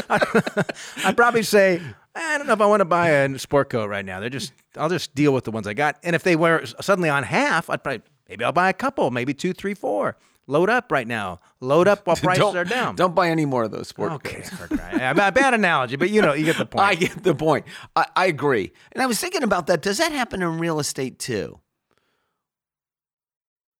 [0.09, 1.81] I'd probably say
[2.15, 4.19] eh, I don't know if I want to buy a sport coat right now.
[4.19, 5.97] They're just I'll just deal with the ones I got.
[6.03, 9.33] And if they were suddenly on half, I'd probably maybe I'll buy a couple, maybe
[9.33, 10.17] two, three, four.
[10.49, 11.41] Load up right now.
[11.59, 12.95] Load up while prices are down.
[12.95, 14.49] Don't buy any more of those sport okay, coats.
[14.49, 16.85] for crying- yeah, bad bad analogy, but you know you get the point.
[16.85, 17.65] I get the point.
[17.95, 18.71] I, I agree.
[18.93, 19.81] And I was thinking about that.
[19.81, 21.59] Does that happen in real estate too?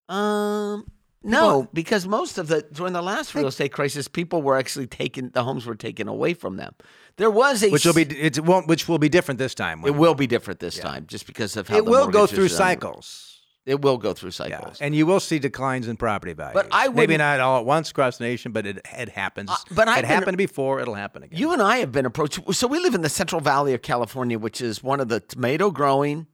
[0.09, 0.85] Um,
[1.23, 5.31] no, because most of the during the last real estate crisis, people were actually taken.
[5.33, 6.73] The homes were taken away from them.
[7.17, 9.83] There was a which will be it won't which will be different this time.
[9.85, 12.47] It will be different this time, just because of how It the will go through
[12.49, 13.23] cycles.
[13.65, 14.77] It will go through Yeah, cycles.
[14.79, 16.53] and you will see declines in property values.
[16.53, 19.49] But I maybe wouldn't- not all at once across the nation, but it it happens.
[19.49, 20.79] Uh, but I've it been- happened before.
[20.79, 21.37] It'll happen again.
[21.37, 22.39] You and I have been approached.
[22.55, 25.69] So we live in the Central Valley of California, which is one of the tomato
[25.71, 26.27] growing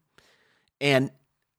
[0.79, 1.09] and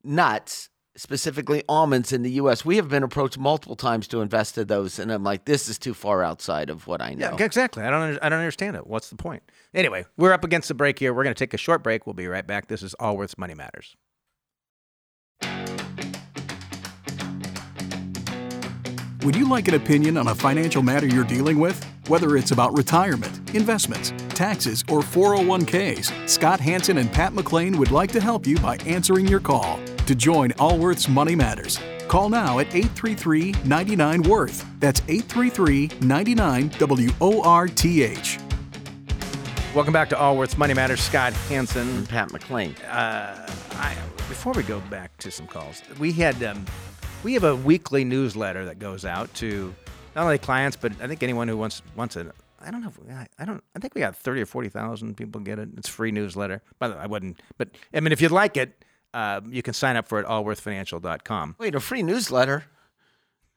[0.04, 2.64] nuts, specifically almonds in the U.S.
[2.64, 5.78] We have been approached multiple times to invest in those, and I'm like, this is
[5.78, 7.36] too far outside of what I know.
[7.38, 7.82] Yeah, exactly.
[7.82, 8.00] I don't.
[8.02, 8.86] under- I don't understand it.
[8.86, 9.42] What's the point?
[9.74, 11.12] Anyway, we're up against the break here.
[11.12, 12.06] We're going to take a short break.
[12.06, 12.68] We'll be right back.
[12.68, 13.96] This is Allworth's Money Matters.
[19.22, 21.82] Would you like an opinion on a financial matter you're dealing with?
[22.08, 28.12] Whether it's about retirement, investments, taxes, or 401ks, Scott Hanson and Pat McClain would like
[28.12, 29.80] to help you by answering your call.
[30.06, 34.66] To join Allworth's Money Matters, call now at 833 99 Worth.
[34.78, 38.38] That's 833 99 W O R T H.
[39.74, 41.00] Welcome back to Allworth's Money Matters.
[41.00, 42.06] Scott Hanson.
[42.06, 42.74] Pat McClain.
[42.84, 43.96] Uh, I,
[44.28, 46.66] before we go back to some calls, we had um,
[47.22, 49.74] we have a weekly newsletter that goes out to
[50.14, 52.30] not only clients, but I think anyone who wants wants it.
[52.60, 52.88] I don't know.
[52.88, 53.64] If, I- I don't.
[53.74, 55.70] I think we got thirty or forty thousand people get it.
[55.78, 56.60] It's free newsletter.
[56.78, 57.40] By the way, I wouldn't.
[57.56, 58.83] But I mean, if you'd like it,
[59.14, 61.56] uh, you can sign up for it at allworthfinancial.com.
[61.58, 62.64] Wait, a free newsletter?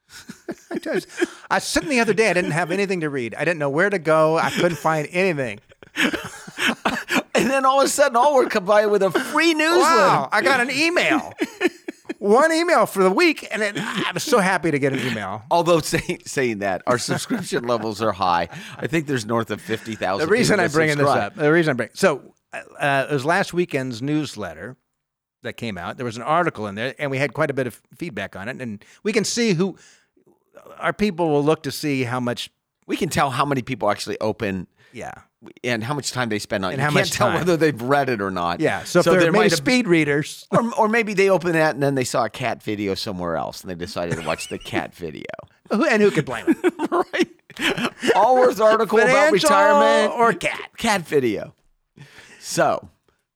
[0.70, 1.08] I just-
[1.50, 2.30] I was sitting the other day.
[2.30, 3.34] I didn't have anything to read.
[3.34, 4.38] I didn't know where to go.
[4.38, 5.60] I couldn't find anything.
[7.34, 9.78] And then all of a sudden, all we're by with a free newsletter.
[9.80, 10.28] Wow!
[10.32, 11.32] I got an email.
[12.18, 15.44] One email for the week, and it, I'm so happy to get an email.
[15.50, 18.48] Although say, saying that, our subscription levels are high.
[18.76, 20.26] I think there's north of fifty thousand.
[20.26, 23.54] The reason I'm bringing this up, the reason I'm bringing, so uh, it was last
[23.54, 24.76] weekend's newsletter
[25.42, 25.96] that came out.
[25.96, 28.48] There was an article in there, and we had quite a bit of feedback on
[28.48, 29.76] it, and we can see who
[30.78, 32.50] our people will look to see how much.
[32.86, 35.12] we can tell how many people actually open Yeah,
[35.62, 36.74] and how much time they spend on it.
[36.74, 37.36] And you how can't much tell time.
[37.38, 38.60] whether they've read it or not.
[38.60, 38.82] yeah.
[38.84, 42.04] So, they're there might speed readers, or, or maybe they open that and then they
[42.04, 45.24] saw a cat video somewhere else and they decided to watch the cat video.
[45.70, 46.72] and who could blame them?
[46.90, 47.28] right?
[48.16, 50.70] Allworth article about retirement or cat?
[50.76, 51.54] cat video.
[52.40, 52.88] So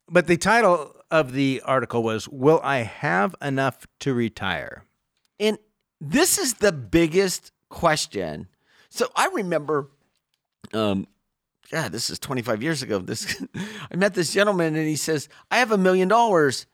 [0.08, 4.84] But the title of the article was "Will I have enough to retire?"
[5.38, 5.58] And
[6.00, 8.48] this is the biggest question.
[8.88, 9.88] So I remember,
[10.72, 11.06] um,
[11.70, 12.98] God, this is 25 years ago.
[12.98, 13.42] This
[13.90, 16.66] I met this gentleman and he says, I have a million dollars.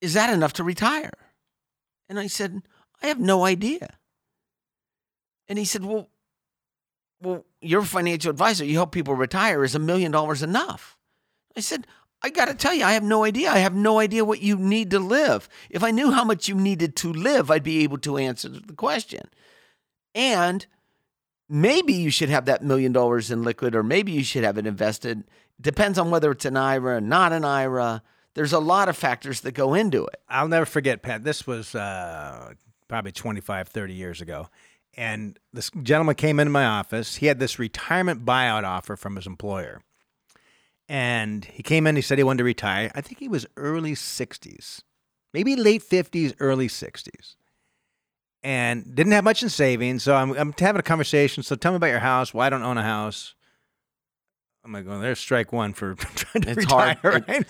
[0.00, 1.12] Is that enough to retire?
[2.08, 2.62] And I said,
[3.02, 3.96] I have no idea.
[5.48, 6.08] And he said, Well,
[7.22, 8.64] well, you're financial advisor.
[8.64, 9.62] You help people retire.
[9.62, 10.96] Is a million dollars enough?
[11.56, 11.86] I said,
[12.22, 13.50] I got to tell you, I have no idea.
[13.50, 15.48] I have no idea what you need to live.
[15.70, 18.74] If I knew how much you needed to live, I'd be able to answer the
[18.74, 19.22] question.
[20.14, 20.66] And
[21.48, 24.66] maybe you should have that million dollars in liquid, or maybe you should have it
[24.66, 25.24] invested.
[25.60, 28.02] Depends on whether it's an IRA or not an IRA.
[28.34, 30.20] There's a lot of factors that go into it.
[30.28, 31.24] I'll never forget, Pat.
[31.24, 32.52] This was uh,
[32.86, 34.48] probably 25, 30 years ago.
[34.96, 37.16] And this gentleman came into my office.
[37.16, 39.82] He had this retirement buyout offer from his employer.
[40.90, 42.90] And he came in, he said he wanted to retire.
[42.96, 44.80] I think he was early 60s,
[45.32, 47.36] maybe late 50s, early 60s.
[48.42, 50.02] And didn't have much in savings.
[50.02, 51.44] So I'm, I'm having a conversation.
[51.44, 52.34] So tell me about your house.
[52.34, 53.36] Well, I don't own a house.
[54.64, 57.24] I'm like, well, there's strike one for trying to It's retire, hard.
[57.28, 57.46] right?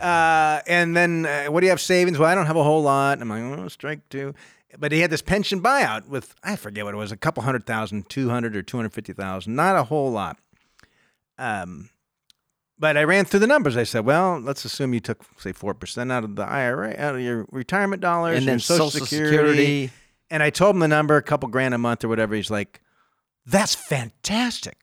[0.00, 2.18] Uh, and then, uh, what do you have savings?
[2.18, 3.20] Well, I don't have a whole lot.
[3.22, 4.34] I'm like, oh, strike two.
[4.80, 7.66] But he had this pension buyout with I forget what it was, a couple hundred
[7.66, 10.38] thousand, two hundred or two hundred fifty thousand, not a whole lot.
[11.38, 11.90] Um,
[12.80, 13.76] but I ran through the numbers.
[13.76, 17.14] I said, well, let's assume you took say four percent out of the IRA, out
[17.14, 19.28] of your retirement dollars, And then Social, Social Security.
[19.36, 19.90] Security.
[20.30, 22.34] And I told him the number, a couple grand a month or whatever.
[22.34, 22.80] He's like,
[23.44, 24.78] that's fantastic.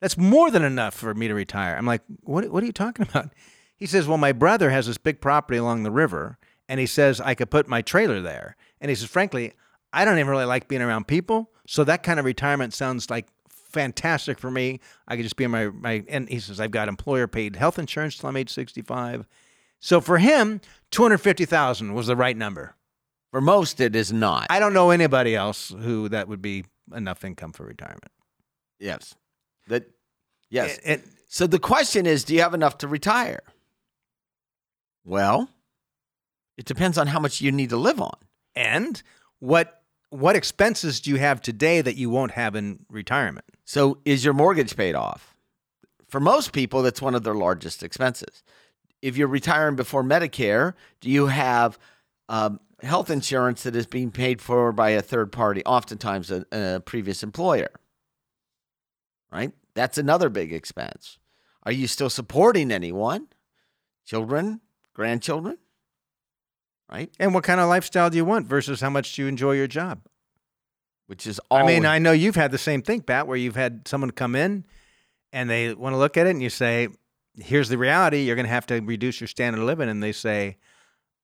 [0.00, 1.76] That's more than enough for me to retire.
[1.76, 3.30] I'm like, what, what are you talking about?
[3.76, 7.20] He says, well, my brother has this big property along the river, and he says
[7.20, 8.56] I could put my trailer there.
[8.80, 9.52] And he says, frankly,
[9.92, 11.50] I don't even really like being around people.
[11.68, 13.28] So that kind of retirement sounds like
[13.72, 14.80] fantastic for me.
[15.08, 17.78] I could just be in my, my and he says, I've got employer paid health
[17.78, 19.26] insurance till I'm age 65.
[19.80, 20.60] So for him,
[20.92, 22.76] 250,000 was the right number.
[23.30, 24.46] For most, it is not.
[24.50, 28.10] I don't know anybody else who that would be enough income for retirement.
[28.78, 29.14] yes.
[29.68, 29.84] That.
[30.50, 30.78] Yes.
[30.78, 33.40] It- it- So the question is, do you have enough to retire?
[35.04, 35.48] Well,
[36.56, 38.16] it depends on how much you need to live on.
[38.54, 39.02] and
[39.38, 39.81] what
[40.12, 43.46] what expenses do you have today that you won't have in retirement?
[43.64, 45.34] So is your mortgage paid off?
[46.08, 48.42] For most people, that's one of their largest expenses.
[49.00, 51.78] If you're retiring before Medicare, do you have
[52.28, 56.80] um, health insurance that is being paid for by a third party, oftentimes a, a
[56.80, 57.70] previous employer.
[59.30, 59.52] Right?
[59.74, 61.18] That's another big expense.
[61.62, 63.28] Are you still supporting anyone?
[64.04, 64.60] Children,
[64.94, 65.58] grandchildren?
[66.92, 67.10] Right?
[67.18, 69.66] And what kind of lifestyle do you want versus how much do you enjoy your
[69.66, 70.02] job?
[71.06, 71.58] Which is all.
[71.58, 74.34] I mean, I know you've had the same thing, Pat, where you've had someone come
[74.34, 74.66] in
[75.32, 76.88] and they want to look at it and you say,
[77.38, 78.22] here's the reality.
[78.22, 79.88] You're going to have to reduce your standard of living.
[79.88, 80.58] And they say,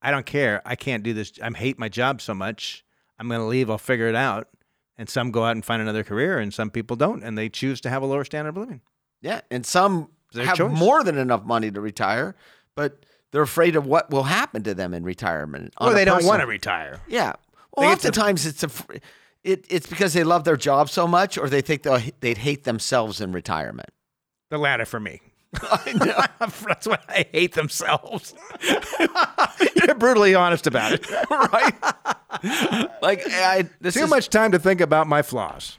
[0.00, 0.62] I don't care.
[0.64, 1.32] I can't do this.
[1.42, 2.84] I hate my job so much.
[3.18, 3.68] I'm going to leave.
[3.70, 4.48] I'll figure it out.
[4.96, 7.80] And some go out and find another career, and some people don't, and they choose
[7.82, 8.80] to have a lower standard of living.
[9.22, 10.76] Yeah, and some have choice.
[10.76, 12.34] more than enough money to retire,
[12.74, 15.74] but they're afraid of what will happen to them in retirement.
[15.80, 17.00] Or they don't want to retire.
[17.08, 17.34] Yeah.
[17.76, 18.70] Well, get to- oftentimes it's a,
[19.44, 22.64] it, it's because they love their job so much, or they think they'll, they'd hate
[22.64, 23.90] themselves in retirement.
[24.50, 25.20] The latter for me.
[25.54, 25.92] I
[26.40, 26.46] know.
[26.66, 28.34] That's why I hate themselves.
[29.74, 31.10] You're brutally honest about it.
[31.30, 31.74] right?
[33.02, 35.78] like I, this Too is, much time to think about my flaws.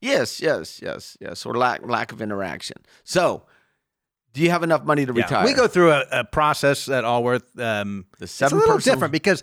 [0.00, 1.46] Yes, yes, yes, yes.
[1.46, 2.76] Or lack lack of interaction.
[3.02, 3.44] So,
[4.36, 5.44] do you have enough money to Yeah, retire?
[5.46, 7.58] We go through a, a process at Allworth.
[7.58, 9.42] Um, The it's a little seven-person- different because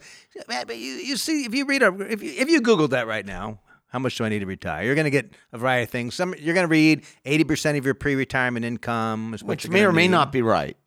[0.69, 3.60] you, you see if you read a, if you, if you Googled that right now,
[3.88, 4.84] how much do I need to retire?
[4.86, 6.13] You're going to get a variety of things.
[6.15, 9.79] Some you're going to read eighty percent of your pre-retirement income, is what which may
[9.79, 10.77] gonna or may not be right.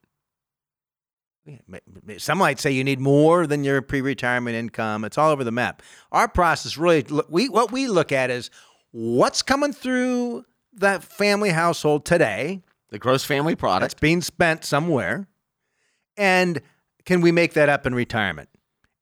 [2.18, 5.04] Some might say you need more than your pre-retirement income.
[5.04, 5.82] It's all over the map.
[6.10, 8.50] Our process really, we what we look at is
[8.92, 12.62] what's coming through that family household today
[12.96, 14.00] The gross family that's product.
[14.00, 15.28] being spent somewhere,
[16.16, 16.62] and
[17.04, 18.48] can we make that up in retirement?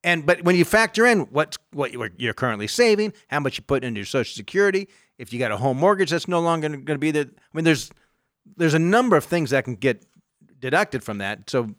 [0.02, 3.62] And but when you factor in what's what you're you're currently saving, how much you
[3.62, 6.87] put into your Social Security, if you got a home mortgage that's no longer going
[6.87, 7.92] to be there, I mean, there's
[8.57, 10.04] there's a number of things that can get
[10.59, 11.48] deducted from that.
[11.48, 11.70] So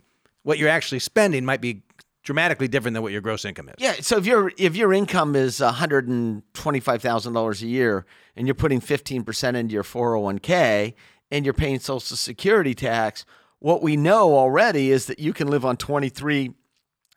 [0.43, 1.83] what you're actually spending might be
[2.23, 3.75] dramatically different than what your gross income is.
[3.77, 3.95] Yeah.
[3.99, 7.67] So if your if your income is one hundred and twenty five thousand dollars a
[7.67, 8.05] year,
[8.37, 10.95] and you're putting fifteen percent into your four hundred one k,
[11.31, 13.25] and you're paying Social Security tax,
[13.59, 16.53] what we know already is that you can live on 23,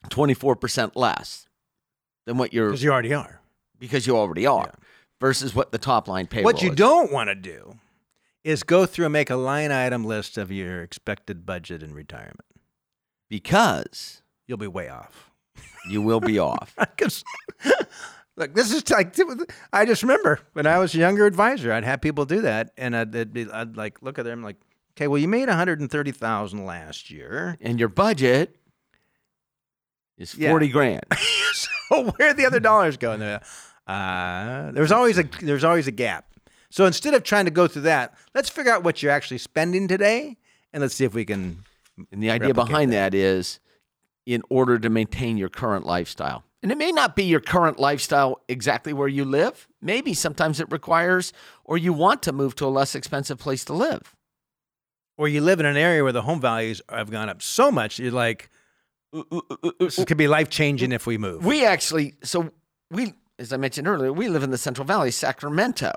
[0.09, 1.47] 24 percent less
[2.25, 3.41] than what you're because you already are.
[3.79, 4.73] because you already are,
[5.19, 6.45] versus what the top line payroll.
[6.45, 6.75] What you is.
[6.75, 7.77] don't want to do
[8.43, 12.45] is go through and make a line item list of your expected budget in retirement.
[13.29, 15.29] because You'll be way off.
[15.89, 16.73] you will be off.
[16.77, 17.23] Because
[18.39, 19.15] look, this is like
[19.71, 22.95] I just remember when I was a younger advisor, I'd have people do that, and
[22.95, 24.55] I'd, be, I'd like look at them like,
[24.97, 28.55] okay, well, you made one hundred and thirty thousand last year, and your budget
[30.17, 30.49] is Yeah.
[30.49, 31.05] 40 grand.
[31.53, 33.13] so where the other dollars go?
[33.13, 33.41] And they're,
[33.87, 36.25] uh, there's always a there's always a gap.
[36.71, 39.87] So instead of trying to go through that, let's figure out what you're actually spending
[39.87, 40.37] today,
[40.73, 41.63] and let's see if we can.
[42.11, 43.59] And the idea behind that is
[44.25, 46.43] in order to maintain your current lifestyle.
[46.61, 49.67] And it may not be your current lifestyle exactly where you live.
[49.81, 51.31] Maybe sometimes it requires
[51.63, 54.15] or you want to move to a less expensive place to live.
[55.17, 57.99] Or you live in an area where the home values have gone up so much,
[57.99, 58.49] you're like,
[59.79, 61.45] this could be life changing if we move.
[61.45, 62.51] We actually, so
[62.91, 65.93] we, as I mentioned earlier, we live in the Central Valley, Sacramento.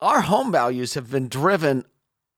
[0.00, 1.84] Our home values have been driven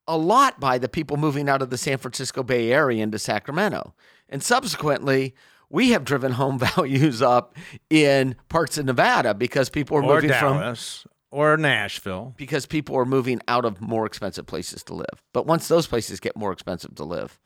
[0.06, 3.94] a lot by the people moving out of the San Francisco Bay Area into Sacramento.
[4.28, 5.34] And subsequently,
[5.72, 7.56] we have driven home values up
[7.90, 12.34] in parts of Nevada because people are or moving from Dallas, or Nashville.
[12.36, 15.22] because people are moving out of more expensive places to live.
[15.32, 17.40] But once those places get more expensive to live,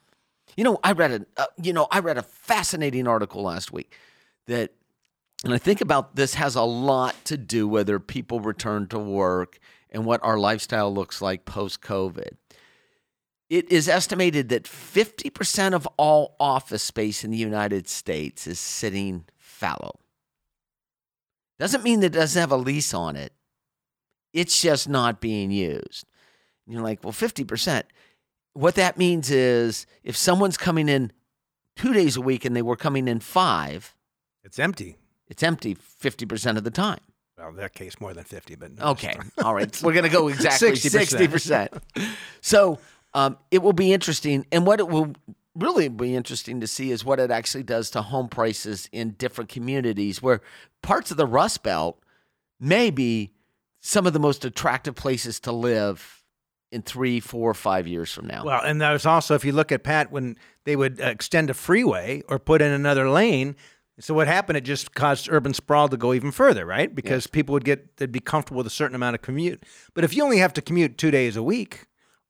[0.56, 3.96] you know, I read a uh, you know I read a fascinating article last week
[4.46, 4.72] that,
[5.44, 9.58] and I think about this has a lot to do whether people return to work
[9.90, 12.32] and what our lifestyle looks like post COVID.
[13.48, 19.24] It is estimated that 50% of all office space in the United States is sitting
[19.38, 20.00] fallow.
[21.58, 23.32] Doesn't mean that it doesn't have a lease on it.
[24.32, 26.04] It's just not being used.
[26.66, 27.84] And you're like, well, 50%.
[28.52, 31.12] What that means is if someone's coming in
[31.76, 33.94] two days a week and they were coming in five,
[34.42, 34.96] It's empty.
[35.28, 37.00] it's empty 50% of the time.
[37.38, 39.14] Well, in that case, more than 50, but no, Okay.
[39.44, 39.82] All right.
[39.82, 41.28] We're going to go exactly 60%.
[41.94, 42.06] 60%.
[42.40, 42.78] so
[43.16, 44.46] um, it will be interesting.
[44.52, 45.14] And what it will
[45.54, 49.48] really be interesting to see is what it actually does to home prices in different
[49.48, 50.42] communities where
[50.82, 51.98] parts of the Rust Belt
[52.60, 53.32] may be
[53.80, 56.24] some of the most attractive places to live
[56.70, 58.44] in three, four, five years from now.
[58.44, 61.54] Well, and there's also, if you look at Pat, when they would uh, extend a
[61.54, 63.56] freeway or put in another lane,
[63.98, 64.58] so what happened?
[64.58, 66.94] It just caused urban sprawl to go even further, right?
[66.94, 69.62] Because people would get they'd be comfortable with a certain amount of commute.
[69.94, 71.86] But if you only have to commute two days a week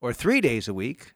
[0.07, 1.15] or three days a week,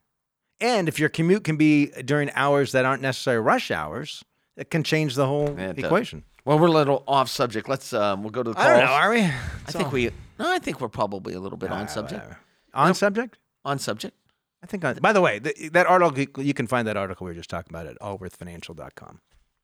[0.60, 4.24] and if your commute can be during hours that aren't necessarily rush hours,
[4.56, 5.84] it can change the whole it does.
[5.84, 6.24] equation.
[6.44, 7.68] Well, we're a little off subject.
[7.68, 8.66] Let's um, we'll go to the calls.
[8.66, 8.92] I don't know.
[8.92, 9.20] Are we?
[9.20, 10.10] I think we.
[10.38, 12.26] No, I think we're probably a little bit on subject.
[12.74, 13.38] On subject.
[13.64, 14.16] On subject.
[14.62, 14.84] I think.
[14.84, 17.50] On, by the way, the, that article you can find that article we were just
[17.50, 19.20] talking about at allworthfinancial.com.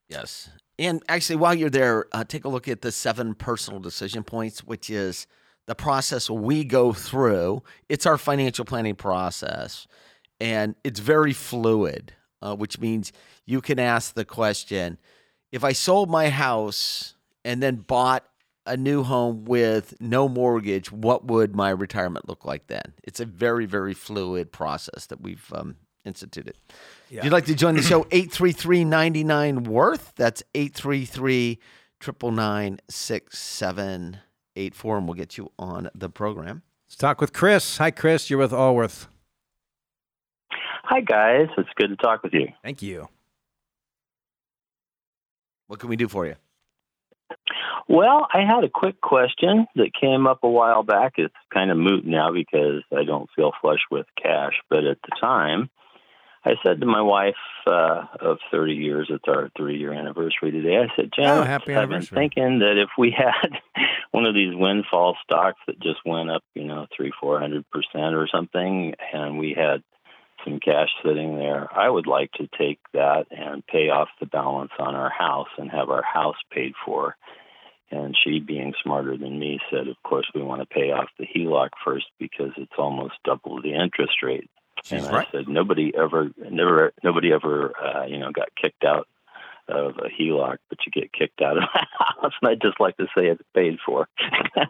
[0.09, 0.51] Yes.
[0.79, 4.63] And actually, while you're there, uh, take a look at the seven personal decision points,
[4.63, 5.27] which is
[5.67, 7.63] the process we go through.
[7.89, 9.87] It's our financial planning process,
[10.41, 12.13] and it's very fluid,
[12.43, 13.13] uh, which means
[13.45, 14.99] you can ask the question
[15.53, 17.15] if I sold my house
[17.45, 18.25] and then bought
[18.67, 22.95] a new home with no mortgage, what would my retirement look like then?
[23.05, 26.57] It's a very, very fluid process that we've um, instituted.
[27.19, 30.13] If you'd like to join the show, 833 99 Worth.
[30.17, 31.61] That's 833
[32.23, 34.21] 999
[34.57, 36.63] 6784, and we'll get you on the program.
[36.87, 37.79] Let's talk with Chris.
[37.79, 38.31] Hi, Chris.
[38.31, 39.09] You're with Allworth.
[40.85, 41.49] Hi, guys.
[41.59, 42.49] It's good to talk with you.
[42.63, 43.09] Thank you.
[45.67, 46.37] What can we do for you?
[47.89, 51.15] Well, I had a quick question that came up a while back.
[51.19, 54.55] It's kind of moot now because I don't feel flush with cash.
[54.71, 55.71] But at the time,
[56.47, 57.35] I said to my wife
[57.67, 60.77] uh, of 30 years, it's our three year anniversary today.
[60.77, 63.51] I said, Jen, Oh, happy I've been thinking that if we had
[64.13, 68.15] one of these windfall stocks that just went up, you know, three, four hundred percent
[68.15, 69.83] or something, and we had
[70.45, 74.71] some cash sitting there, I would like to take that and pay off the balance
[74.79, 77.17] on our house and have our house paid for.
[77.91, 81.27] And she, being smarter than me, said, "Of course, we want to pay off the
[81.27, 84.49] HELOC first because it's almost double the interest rate."
[84.85, 85.27] She's and right.
[85.29, 89.07] I said, "Nobody ever, never, nobody ever, uh, you know, got kicked out
[89.69, 91.67] of a HELOC, but you get kicked out of a
[92.23, 94.09] house." And I'd just like to say it's paid for.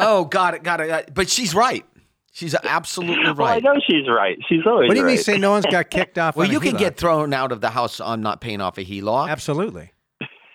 [0.00, 0.86] Oh, got it, got it.
[0.86, 1.10] got it.
[1.14, 1.84] But she's right.
[2.32, 4.38] She's absolutely Well, I know she's right.
[4.48, 5.18] She's always What do you mean?
[5.18, 6.36] Say no one's got kicked off?
[6.36, 6.78] Well, on a you can HELOC?
[6.78, 9.28] get thrown out of the house on not paying off a HELOC.
[9.28, 9.90] absolutely.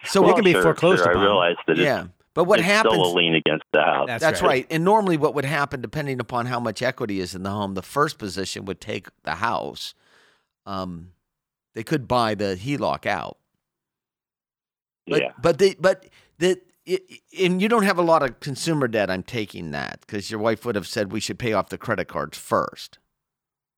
[0.06, 1.10] So Well, we can be sure, foreclosed sure.
[1.10, 1.24] I upon.
[1.26, 2.06] realize that it's, yeah.
[2.36, 2.96] But what it's happens?
[2.96, 4.08] still a lien against the house.
[4.08, 4.48] That's, That's right.
[4.48, 4.68] right.
[4.72, 7.84] And normally, what would happen, depending upon how much equity is in the home, the
[7.84, 9.94] first position would take the house.
[10.66, 11.12] Um,
[11.76, 13.38] they could buy the HELOC out,
[15.08, 15.32] but yeah.
[15.42, 16.06] but they but
[16.40, 17.04] the it,
[17.40, 19.10] and you don't have a lot of consumer debt.
[19.12, 22.06] I'm taking that because your wife would have said we should pay off the credit
[22.08, 23.00] cards first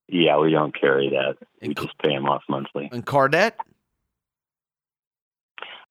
[0.07, 1.35] Yeah, we don't carry that.
[1.61, 2.89] We And co- just pay them off monthly.
[2.91, 3.57] and car debt.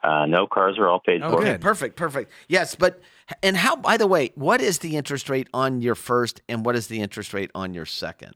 [0.05, 1.41] Uh, no cars are all paid Oh, for.
[1.41, 2.31] Okay, Perfect, perfect.
[2.47, 3.01] Yes, but
[3.43, 3.75] and how?
[3.77, 7.01] By the way, what is the interest rate on your first, and what is the
[7.01, 8.35] interest rate on your second?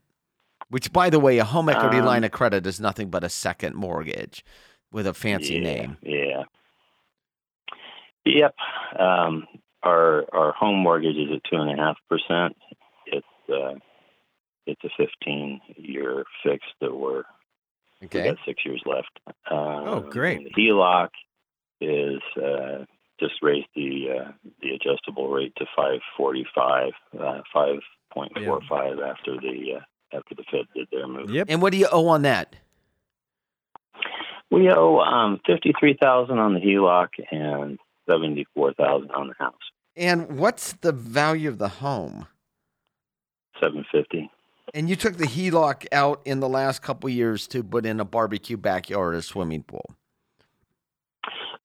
[0.69, 3.29] Which, by the way, a home equity Um, line of credit is nothing but a
[3.29, 4.43] second mortgage
[4.91, 5.97] with a fancy yeah, name.
[6.01, 6.43] Yeah.
[8.25, 8.55] Yep.
[8.99, 9.47] Um,
[9.83, 12.55] our our home mortgage is at two and a half percent.
[13.05, 13.75] It's uh,
[14.65, 17.23] it's a fifteen year fix that we're
[18.01, 19.19] we got six years left.
[19.51, 20.43] Um, Oh, great.
[20.55, 21.09] The HELOC
[21.81, 22.85] is uh,
[23.19, 27.79] just raised the uh, the adjustable rate to five forty five, uh, five
[28.13, 31.29] point four five after the uh, after the Fed did their move.
[31.29, 31.47] Yep.
[31.49, 32.55] And what do you owe on that?
[34.51, 37.77] We owe um, fifty three thousand on the HELOC and
[38.09, 39.53] seventy four thousand on the house.
[39.95, 42.27] And what's the value of the home?
[43.61, 44.31] Seven fifty.
[44.73, 48.05] And you took the HELOC out in the last couple years to put in a
[48.05, 49.95] barbecue backyard or swimming pool.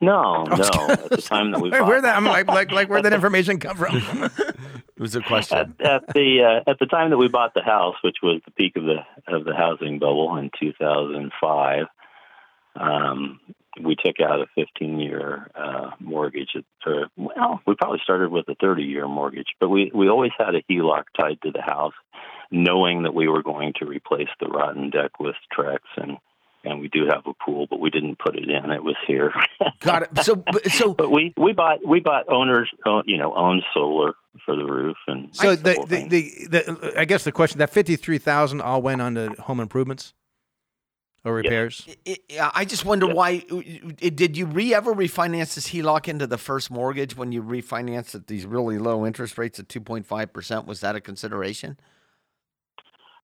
[0.01, 0.55] No, no.
[0.89, 2.17] At the time that we Where, bought where that?
[2.17, 3.97] I'm like, like, like, where'd that information come from?
[3.97, 5.59] It was a at, question.
[5.81, 8.77] at the uh, at the time that we bought the house, which was the peak
[8.77, 11.87] of the of the housing bubble in 2005,
[12.77, 13.41] um,
[13.83, 16.51] we took out a 15 year uh, mortgage.
[16.55, 20.33] At, or, well, we probably started with a 30 year mortgage, but we we always
[20.39, 21.95] had a HELOC tied to the house,
[22.51, 26.19] knowing that we were going to replace the rotten deck with Trex and.
[26.67, 28.71] And we do have a pool, but we didn't put it in.
[28.71, 29.33] It was here.
[29.81, 30.25] Got it.
[30.25, 34.15] So, but- so But we we bought we bought owners uh, you know owned solar
[34.45, 37.97] for the roof and so the, the, the, the I guess the question that fifty
[37.97, 40.15] three thousand all went on to home improvements
[41.25, 41.87] or repairs.
[42.07, 43.61] I- I I just wonder why uh,
[44.15, 48.27] did you re ever refinance this HELOC into the first mortgage when you refinanced at
[48.27, 50.67] these really low interest rates at two point five percent?
[50.67, 51.79] Was that a consideration?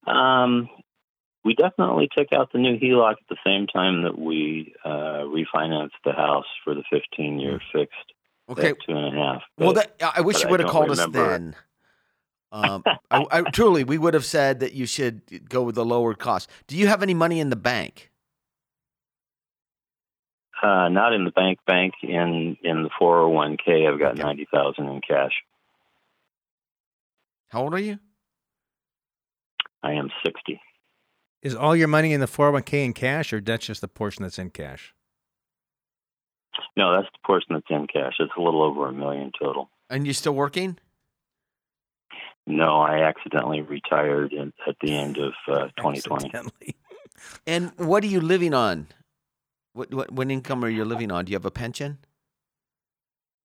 [0.06, 0.68] um,
[1.44, 5.90] we definitely took out the new HELOC at the same time that we uh, refinanced
[6.04, 7.94] the house for the 15 year fixed
[8.48, 8.72] Okay.
[8.86, 9.42] two and a half.
[9.58, 11.54] Well, that, I wish you would have called us then.
[12.52, 16.14] Um, I, I, truly, we would have said that you should go with the lower
[16.14, 16.50] cost.
[16.66, 18.10] Do you have any money in the bank?
[20.62, 21.58] uh, not in the bank.
[21.66, 23.90] Bank in in the 401k.
[23.90, 24.22] I've got Okay.
[24.22, 25.32] ninety thousand in cash.
[27.48, 27.98] How old are you?
[29.82, 30.60] I am 60.
[31.42, 33.80] Is all your money in the four hundred one k in cash, or that's just
[33.80, 34.94] the portion that's in cash?
[36.76, 38.14] No, that's the portion that's in cash.
[38.18, 39.70] It's a little over a million total.
[39.88, 40.78] And you still working?
[42.46, 46.26] No, I accidentally retired in, at the end of uh, 2020.
[46.26, 46.76] Accidentally.
[47.46, 48.88] And what are you living on?
[49.72, 51.24] What, what what income are you living on?
[51.24, 51.98] Do you have a pension?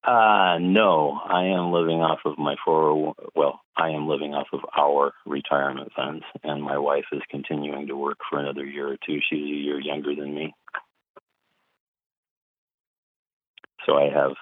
[0.06, 3.16] Uh, no, I am living off of my 401.
[3.36, 7.96] Well, I am living off of our retirement funds, and my wife is continuing to
[7.96, 9.20] work for another year or two.
[9.28, 10.54] She's a year younger than me.
[13.86, 14.34] So I have.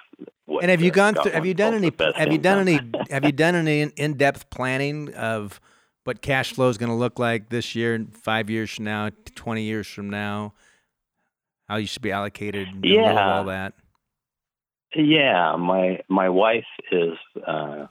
[0.45, 1.31] What, And have you gone through?
[1.31, 1.91] Have you done any?
[2.15, 2.79] Have you done any?
[3.09, 5.61] Have you done any in depth planning of
[6.03, 9.63] what cash flow is going to look like this year, five years from now, twenty
[9.63, 10.53] years from now?
[11.67, 12.67] How you should be allocated?
[12.67, 13.37] in the middle of Yeah.
[13.37, 13.73] all that.
[14.95, 17.87] Yeah, my my wife is uh,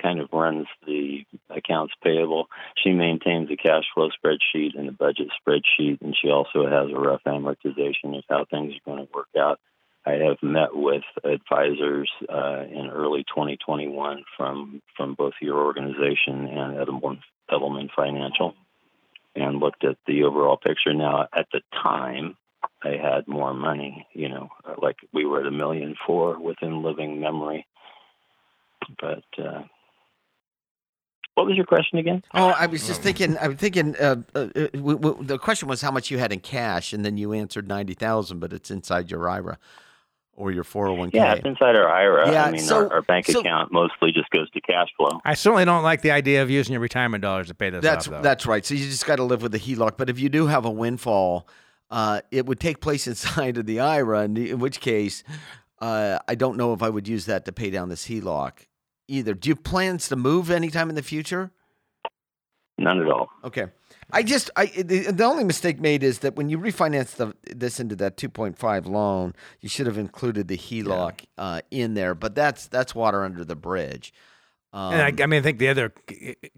[0.00, 2.48] kind of runs the accounts payable.
[2.82, 6.98] She maintains a cash flow spreadsheet and a budget spreadsheet, and she also has a
[6.98, 9.58] rough amortization of how things are going to work out.
[10.06, 16.76] I have met with advisors uh, in early 2021 from from both your organization and
[16.76, 17.18] Edelman,
[17.50, 18.54] Edelman Financial,
[19.34, 20.94] and looked at the overall picture.
[20.94, 22.36] Now, at the time,
[22.82, 24.48] I had more money, you know,
[24.80, 27.66] like we were at a million four within living memory.
[29.00, 29.62] But uh,
[31.34, 32.22] what was your question again?
[32.34, 33.36] Oh, I was just thinking.
[33.38, 33.96] I was thinking.
[33.96, 37.04] Uh, uh, uh, w- w- the question was how much you had in cash, and
[37.04, 39.58] then you answered ninety thousand, but it's inside your IRA
[40.34, 41.18] or your four hundred one k.
[41.18, 42.30] Yeah, it's inside our IRA.
[42.32, 45.20] Yeah, I mean, so- our, our bank so- account mostly just goes to cash flow.
[45.24, 48.08] I certainly don't like the idea of using your retirement dollars to pay this That's
[48.08, 48.22] off.
[48.22, 48.64] That's right.
[48.64, 49.96] So you just got to live with the HELOC.
[49.96, 51.48] But if you do have a windfall,
[51.90, 54.24] uh, it would take place inside of the IRA.
[54.24, 55.22] In, in which case,
[55.80, 58.66] uh, I don't know if I would use that to pay down this HELOC
[59.08, 59.34] either.
[59.34, 61.50] Do you plans to move anytime in the future?
[62.78, 63.28] None at all.
[63.42, 63.66] Okay.
[64.10, 67.78] I just I the, the only mistake made is that when you refinance the this
[67.80, 72.68] into that 2.5 loan, you should have included the HELOC uh, in there, but that's
[72.68, 74.14] that's water under the bridge.
[74.72, 76.50] Um, and I, I mean, I think the other c- c-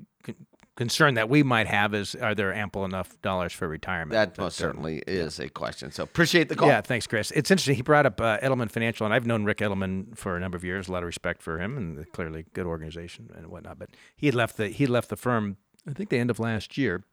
[0.81, 4.13] concern that we might have is: are there ample enough dollars for retirement?
[4.13, 5.93] that most uh, certainly is a question.
[5.93, 6.69] So appreciate the call.
[6.69, 7.31] Yeah, thanks, Chris.
[7.33, 7.77] It's interesting.
[7.77, 10.65] He brought up uh, Edelman Financial, and I've known Rick Edelman for a number of
[10.65, 10.89] years.
[10.89, 13.79] A lot of respect for him, and clearly good organization and whatnot.
[13.79, 16.79] But he had left the he left the firm, I think, the end of last
[16.79, 17.05] year,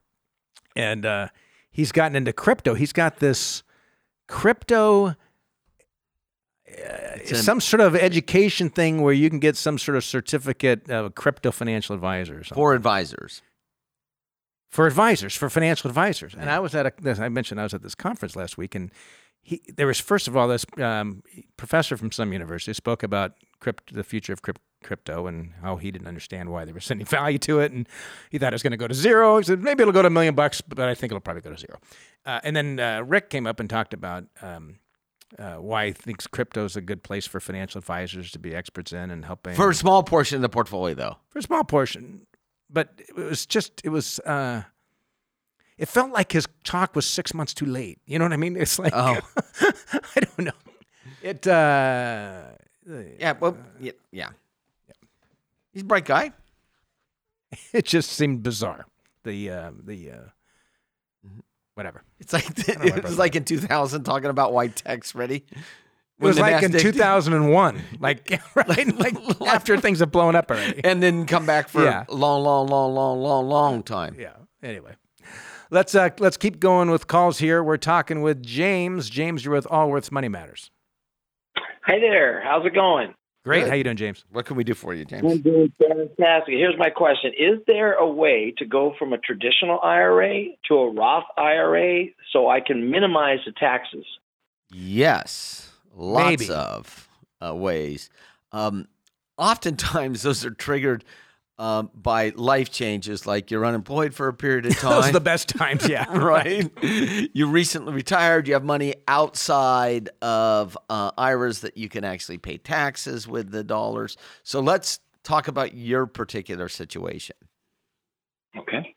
[0.77, 1.27] and uh,
[1.69, 2.73] he's gotten into crypto.
[2.73, 3.63] He's got this
[4.29, 5.17] crypto.
[6.69, 11.05] Uh, some sort of education thing where you can get some sort of certificate of
[11.05, 13.41] a crypto financial advisor or something For advisors.
[14.69, 16.33] For advisors, for financial advisors.
[16.33, 18.75] And I was at a, as I mentioned, I was at this conference last week,
[18.75, 18.91] and
[19.41, 21.23] he there was first of all this um,
[21.55, 25.89] professor from some university spoke about crypt, the future of crypt, crypto and how he
[25.89, 27.87] didn't understand why they were sending value to it, and
[28.29, 29.37] he thought it was going to go to zero.
[29.37, 31.51] He said maybe it'll go to a million bucks, but I think it'll probably go
[31.51, 31.79] to zero.
[32.25, 34.25] Uh, and then uh, Rick came up and talked about.
[34.41, 34.79] Um,
[35.37, 38.93] uh, why he thinks crypto is a good place for financial advisors to be experts
[38.93, 41.17] in and helping For a small portion of the portfolio, though.
[41.27, 42.25] for a small portion,
[42.69, 44.63] but it was just it was uh
[45.77, 47.99] it felt like his talk was six months too late.
[48.05, 48.55] You know what I mean?
[48.59, 49.19] It's like Oh.
[50.15, 50.51] I don't know.
[51.21, 52.43] It uh
[53.19, 54.29] Yeah, well, yeah, yeah.
[55.73, 56.31] He's a bright guy.
[57.73, 58.85] it just seemed bizarre.
[59.23, 61.29] The uh the uh
[61.75, 62.03] whatever.
[62.19, 65.45] It's like it was that like in 2000 talking about white text ready.
[66.19, 69.15] It was like in 2001, like right, like
[69.47, 70.81] after things have blown up already.
[70.83, 72.05] and then come back for Yeah.
[72.09, 74.15] a long, long, long, long, long, long time.
[74.19, 74.33] Yeah.
[74.63, 74.95] Anyway,
[75.69, 77.63] let's uh let's keep going with calls here.
[77.63, 79.09] We're talking with James.
[79.09, 80.71] James, you're with Allworth's Money Matters.
[81.85, 82.41] Hi there.
[82.43, 83.13] How's it going?
[83.45, 83.61] Great.
[83.61, 83.69] Good.
[83.69, 84.25] How you doing, James?
[84.31, 85.23] What can we do for you, James?
[85.23, 85.43] I'm James?
[85.43, 86.55] doing fantastic.
[86.55, 90.91] Here's my question Is there a way to go from a traditional IRA to a
[90.91, 94.03] Roth IRA so I can minimize the taxes?
[94.69, 95.66] Yes,
[95.97, 96.53] lots Maybe.
[96.53, 97.09] of
[97.45, 98.09] uh, ways.
[98.51, 98.87] Um,
[99.37, 101.03] oftentimes, those are triggered
[101.59, 104.91] um, by life changes, like you're unemployed for a period of time.
[104.91, 106.05] Those are the best times, yeah.
[106.17, 106.71] right?
[106.81, 108.47] You recently retired.
[108.47, 113.63] You have money outside of uh, IRAs that you can actually pay taxes with the
[113.63, 114.17] dollars.
[114.43, 117.35] So let's talk about your particular situation.
[118.55, 118.95] Okay.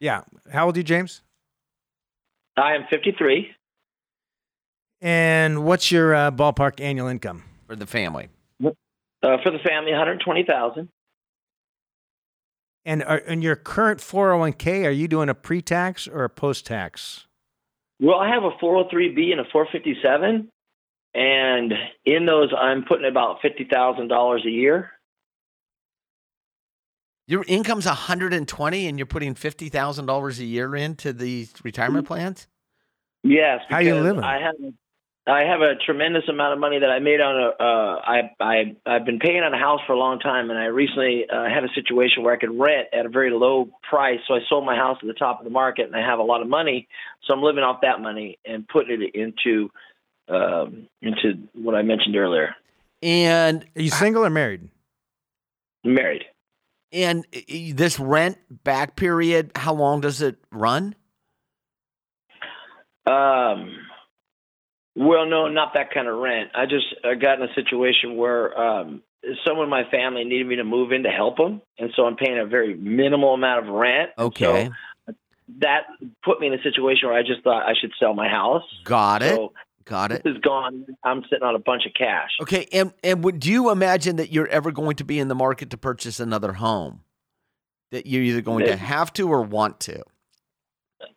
[0.00, 0.22] Yeah.
[0.52, 1.22] How old are you, James?
[2.56, 3.50] I am 53.
[5.00, 7.44] And what's your uh, ballpark annual income?
[7.66, 8.28] For the family.
[8.64, 10.88] Uh, for the family, 120000
[12.84, 17.26] And are, in your current 401k, are you doing a pre-tax or a post-tax?
[18.00, 20.48] Well, I have a 403B and a 457.
[21.14, 21.72] And
[22.04, 24.90] in those, I'm putting about $50,000 a year.
[27.26, 32.46] Your income's 120 and you're putting $50,000 a year into these retirement plans?
[33.24, 33.62] Yes.
[33.68, 34.22] How you living?
[34.22, 34.54] I have
[35.28, 37.48] I have a tremendous amount of money that I made on a.
[37.62, 40.66] Uh, I I I've been paying on a house for a long time, and I
[40.66, 44.20] recently uh, had a situation where I could rent at a very low price.
[44.28, 46.22] So I sold my house at the top of the market, and I have a
[46.22, 46.86] lot of money.
[47.24, 49.68] So I'm living off that money and putting it into
[50.28, 52.54] um, into what I mentioned earlier.
[53.02, 54.68] And Are you single or married?
[55.84, 56.24] married.
[56.92, 57.40] and uh,
[57.74, 60.94] this rent back period, how long does it run?
[63.06, 63.85] Um,
[64.96, 66.50] well, no, not that kind of rent.
[66.54, 69.02] I just I got in a situation where um,
[69.46, 72.16] someone in my family needed me to move in to help them, and so I'm
[72.16, 74.10] paying a very minimal amount of rent.
[74.18, 74.70] Okay,
[75.06, 75.14] So
[75.60, 75.82] that
[76.24, 78.62] put me in a situation where I just thought I should sell my house.
[78.84, 79.52] got it, So
[79.84, 80.24] got it.
[80.24, 80.86] this is gone.
[81.04, 82.30] I'm sitting on a bunch of cash.
[82.40, 85.34] Okay, and and would do you imagine that you're ever going to be in the
[85.34, 87.02] market to purchase another home?
[87.92, 90.02] That you're either going to have to or want to.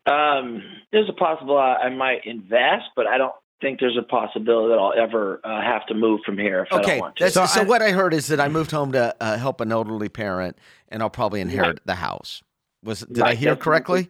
[0.05, 0.61] Um,
[0.91, 4.79] there's a possible I, I might invest, but I don't think there's a possibility that
[4.79, 7.29] I'll ever uh, have to move from here if I Okay, don't want to.
[7.29, 9.71] so, So I- what I heard is that I moved home to uh, help an
[9.71, 10.57] elderly parent,
[10.89, 12.41] and I'll probably inherit the house.
[12.83, 14.07] Was did I hear that's- correctly?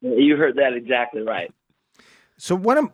[0.00, 1.52] You heard that exactly right.
[2.38, 2.90] So one of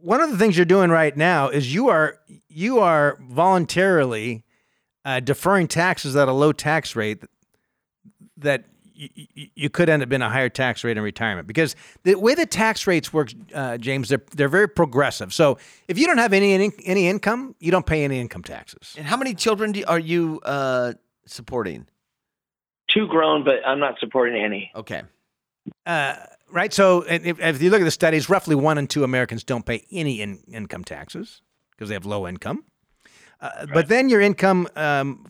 [0.00, 2.18] one of the things you're doing right now is you are
[2.48, 4.44] you are voluntarily
[5.04, 7.22] uh, deferring taxes at a low tax rate
[8.38, 8.64] that
[8.94, 12.34] you, you could end up in a higher tax rate in retirement because the way
[12.34, 15.32] the tax rates work, uh, James, they're they're very progressive.
[15.32, 18.94] So if you don't have any any, any income, you don't pay any income taxes.
[18.96, 20.94] And how many children do, are you uh,
[21.26, 21.86] supporting?
[22.88, 24.70] Two grown, but I'm not supporting any.
[24.74, 25.02] Okay,
[25.86, 26.14] Uh,
[26.50, 26.72] right.
[26.74, 29.84] So if, if you look at the studies, roughly one in two Americans don't pay
[29.90, 31.40] any in, income taxes
[31.70, 32.64] because they have low income.
[33.40, 35.26] Uh, But then your income um,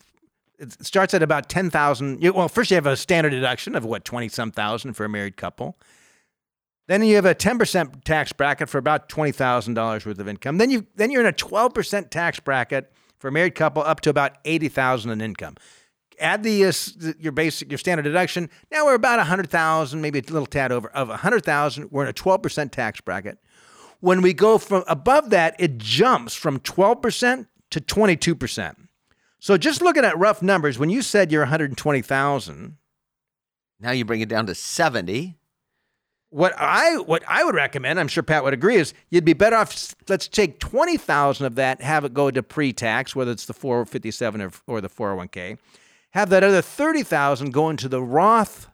[0.62, 2.22] it starts at about ten thousand.
[2.34, 5.36] Well, first you have a standard deduction of what twenty some thousand for a married
[5.36, 5.78] couple.
[6.88, 10.28] Then you have a ten percent tax bracket for about twenty thousand dollars worth of
[10.28, 10.58] income.
[10.58, 14.00] Then you then you're in a twelve percent tax bracket for a married couple up
[14.00, 15.56] to about eighty thousand in income
[16.22, 16.72] add the uh,
[17.18, 18.48] your basic your standard deduction.
[18.70, 21.90] Now we're about a hundred thousand, maybe a little tad over of a hundred thousand.
[21.90, 23.38] We're in a twelve percent tax bracket.
[24.00, 28.78] When we go from above that, it jumps from twelve percent to twenty two percent.
[29.43, 32.76] So just looking at rough numbers, when you said you're one hundred twenty thousand,
[33.80, 35.36] now you bring it down to seventy.
[36.30, 39.57] what I what I would recommend, I'm sure Pat would agree, is you'd be better
[39.57, 39.97] off.
[40.09, 44.40] Let's take twenty thousand of that, have it go to pre-tax, whether it's the 457
[44.40, 45.59] or, or the 401k.
[46.11, 48.68] Have that other thirty thousand go into the Roth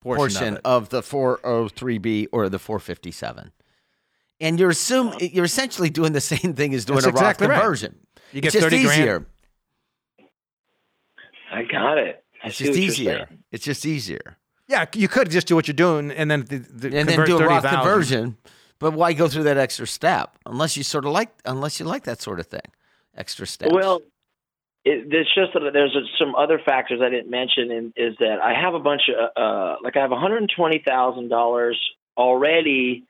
[0.00, 3.50] portion, portion of of, the 403b or the 457.
[4.38, 7.48] And you're assume you're essentially doing the same thing as doing That's a Roth exactly
[7.48, 7.58] right.
[7.58, 7.98] conversion.
[8.30, 9.26] You get it's just 30 grand.
[11.52, 11.68] Easier.
[11.68, 12.24] I got it.
[12.42, 13.28] I It's just easier.
[13.50, 14.36] It's just easier.
[14.68, 17.38] Yeah, you could just do what you're doing and then the, the And then do
[17.38, 17.70] a Roth 30,000.
[17.78, 18.36] conversion.
[18.78, 22.02] But why go through that extra step unless you sort of like unless you like
[22.04, 22.62] that sort of thing,
[23.16, 23.70] extra steps.
[23.72, 24.00] Well,
[24.84, 28.60] it, it's just that there's some other factors I didn't mention, and is that I
[28.60, 31.78] have a bunch of uh, like I have 120 thousand dollars
[32.16, 33.04] already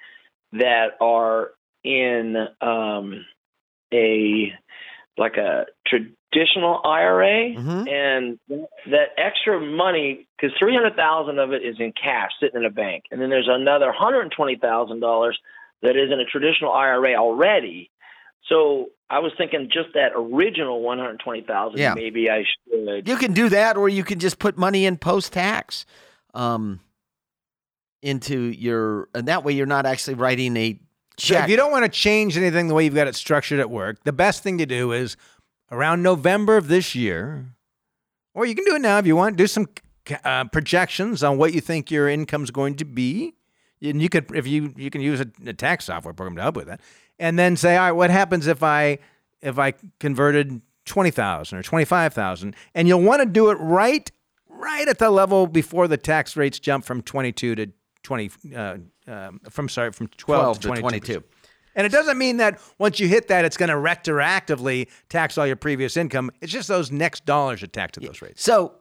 [0.52, 3.24] that are in um,
[3.94, 4.52] a
[5.18, 7.88] like a traditional IRA, Mhm.
[7.90, 8.38] and
[8.86, 13.20] that extra money because 300,000 of it is in cash sitting in a bank, and
[13.20, 15.38] then there's another 120 thousand dollars
[15.82, 17.90] that is in a traditional IRA already.
[18.48, 21.78] So I was thinking just that original one hundred twenty thousand.
[21.78, 21.94] Yeah.
[21.94, 23.06] Maybe I should.
[23.06, 25.84] you can do that, or you can just put money in post tax,
[26.34, 26.80] um,
[28.00, 30.78] into your, and that way you're not actually writing a
[31.18, 33.70] So if you don't want to change anything the way you've got it structured at
[33.70, 35.16] work, the best thing to do is
[35.70, 37.54] around November of this year,
[38.34, 39.68] or you can do it now if you want, do some
[40.24, 43.34] uh, projections on what you think your income's going to be.
[43.82, 46.56] And you could, if you you can use a, a tax software program to help
[46.56, 46.80] with that,
[47.18, 48.98] and then say, all right, what happens if I
[49.40, 53.54] if I converted twenty thousand or twenty five thousand, and you'll want to do it
[53.54, 54.10] right
[54.48, 57.66] right at the level before the tax rates jump from twenty two to
[58.04, 58.76] twenty uh,
[59.06, 61.24] um, from sorry from 12 12, to 22.
[61.74, 65.46] and it doesn't mean that once you hit that, it's going to retroactively tax all
[65.46, 66.30] your previous income.
[66.40, 68.42] It's just those next dollars are taxed at those rates.
[68.42, 68.74] So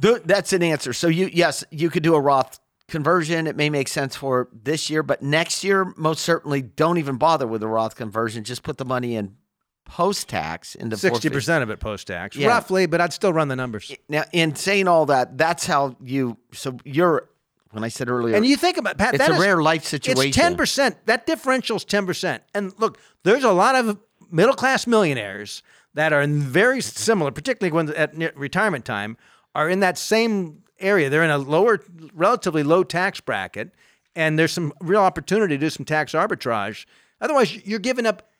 [0.00, 0.92] th- that's an answer.
[0.92, 3.46] So you yes, you could do a Roth conversion.
[3.46, 7.46] It may make sense for this year, but next year, most certainly, don't even bother
[7.46, 8.44] with a Roth conversion.
[8.44, 9.36] Just put the money in
[9.84, 11.34] post tax into Sixty 450.
[11.34, 12.48] percent of it post tax, Yeah.
[12.48, 13.90] roughly, but I'd still run the numbers.
[14.08, 16.36] Now, in saying all that, that's how you.
[16.52, 17.28] So you're.
[17.70, 19.84] When I said earlier, And you think about Pat, it's that a is- rare life
[19.84, 20.28] situation.
[20.28, 20.96] It's ten percent.
[21.06, 22.42] That differential's ten percent.
[22.54, 23.98] And look, there's a lot of
[24.30, 25.62] middle class millionaires
[25.94, 29.16] that are in very similar, particularly when at retirement time,
[29.54, 31.10] are in that same area.
[31.10, 31.80] They're in a lower,
[32.14, 33.74] relatively low tax bracket,
[34.14, 36.86] and there's some real opportunity to do some tax arbitrage
[37.20, 38.30] Otherwise, you're giving up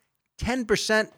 [0.41, 1.11] 10%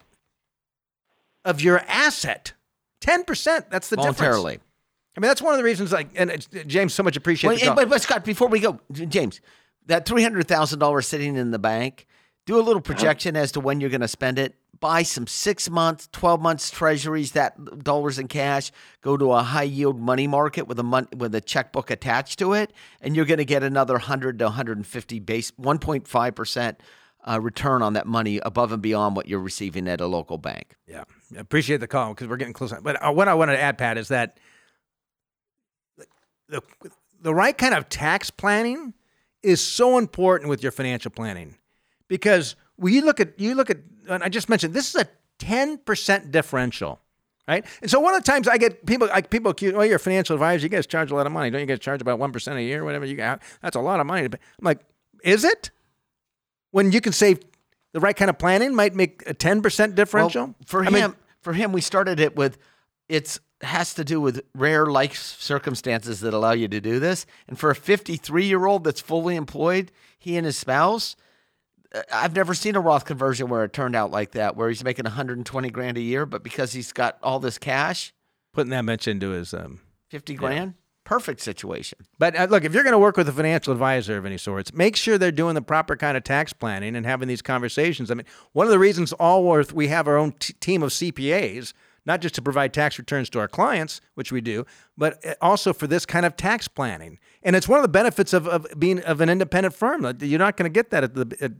[1.45, 2.53] of your asset.
[3.01, 3.69] 10%.
[3.69, 4.53] That's the voluntarily.
[4.53, 4.70] difference.
[5.15, 5.91] I mean, that's one of the reasons.
[5.91, 7.61] Like, and it's, James, so much appreciate.
[7.61, 9.41] Well, but, but Scott, before we go, James,
[9.87, 12.07] that three hundred thousand dollars sitting in the bank.
[12.47, 14.55] Do a little projection as to when you're going to spend it.
[14.79, 18.71] Buy some six months, twelve months treasuries, that dollars in cash.
[19.01, 22.53] Go to a high yield money market with a mon- with a checkbook attached to
[22.53, 25.77] it, and you're going to get another hundred to one hundred and fifty base, one
[25.77, 26.81] point five percent
[27.29, 30.75] uh, return on that money above and beyond what you're receiving at a local bank.
[30.87, 31.03] Yeah,
[31.37, 32.73] appreciate the call because we're getting close.
[32.81, 34.39] But uh, what I wanted to add, Pat, is that
[36.51, 36.61] the
[37.21, 38.93] the right kind of tax planning
[39.41, 41.57] is so important with your financial planning
[42.07, 43.77] because when you look at you look at
[44.07, 45.07] and I just mentioned this is a
[45.39, 46.99] ten percent differential.
[47.47, 49.95] Right, and so one of the times I get people, like people accuse, oh, you're
[49.95, 52.19] a financial advisor, you guys charge a lot of money, don't you guys charge about
[52.19, 53.41] one percent a year, whatever you got?
[53.61, 54.25] That's a lot of money.
[54.25, 54.79] I'm like,
[55.23, 55.71] is it?
[56.69, 57.39] When you can save
[57.93, 60.45] the right kind of planning might make a ten percent differential.
[60.45, 62.57] Well, for I him, mean, for him, we started it with
[63.09, 67.25] it's has to do with rare life circumstances that allow you to do this.
[67.47, 71.15] And for a 53 year old that's fully employed, he and his spouse,
[71.93, 74.83] uh, I've never seen a Roth conversion where it turned out like that, where he's
[74.83, 78.13] making 120 grand a year, but because he's got all this cash,
[78.53, 79.53] putting that much into his.
[79.53, 80.73] Um, 50 grand,
[81.05, 81.99] perfect situation.
[82.19, 84.73] but uh, look, if you're going to work with a financial advisor of any sorts,
[84.73, 88.11] make sure they're doing the proper kind of tax planning and having these conversations.
[88.11, 91.73] I mean, one of the reasons Allworth we have our own t- team of CPAs.
[92.05, 94.65] Not just to provide tax returns to our clients, which we do,
[94.97, 97.19] but uh, also for this kind of tax planning.
[97.43, 100.05] And it's one of the benefits of, of being of an independent firm.
[100.19, 101.51] You're not going to get that at the at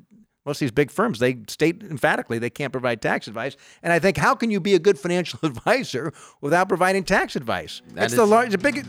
[0.45, 1.19] most of these big firms.
[1.19, 3.55] They state emphatically they can't provide tax advice.
[3.83, 7.81] And I think how can you be a good financial advisor without providing tax advice?
[7.93, 8.85] That it's the is- large, the big.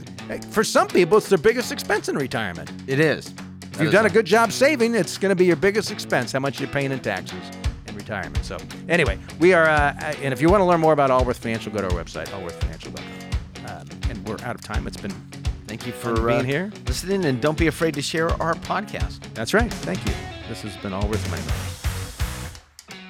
[0.46, 2.72] For some people, it's their biggest expense in retirement.
[2.86, 3.34] It is.
[3.72, 6.32] If you've done a good job saving, it's going to be your biggest expense.
[6.32, 7.40] How much you're paying in taxes
[7.92, 8.44] in retirement.
[8.44, 9.68] So anyway, we are.
[9.68, 12.26] Uh, and if you want to learn more about Allworth Financial, go to our website,
[12.28, 13.04] allworthfinancial.com.
[13.66, 14.86] Um, and we're out of time.
[14.86, 15.14] It's been.
[15.66, 16.72] Thank you for being uh, here.
[16.86, 19.20] listening, and don't be afraid to share our podcast.
[19.32, 19.72] That's right.
[19.72, 20.12] Thank you.
[20.48, 21.81] This has been Allworth Money.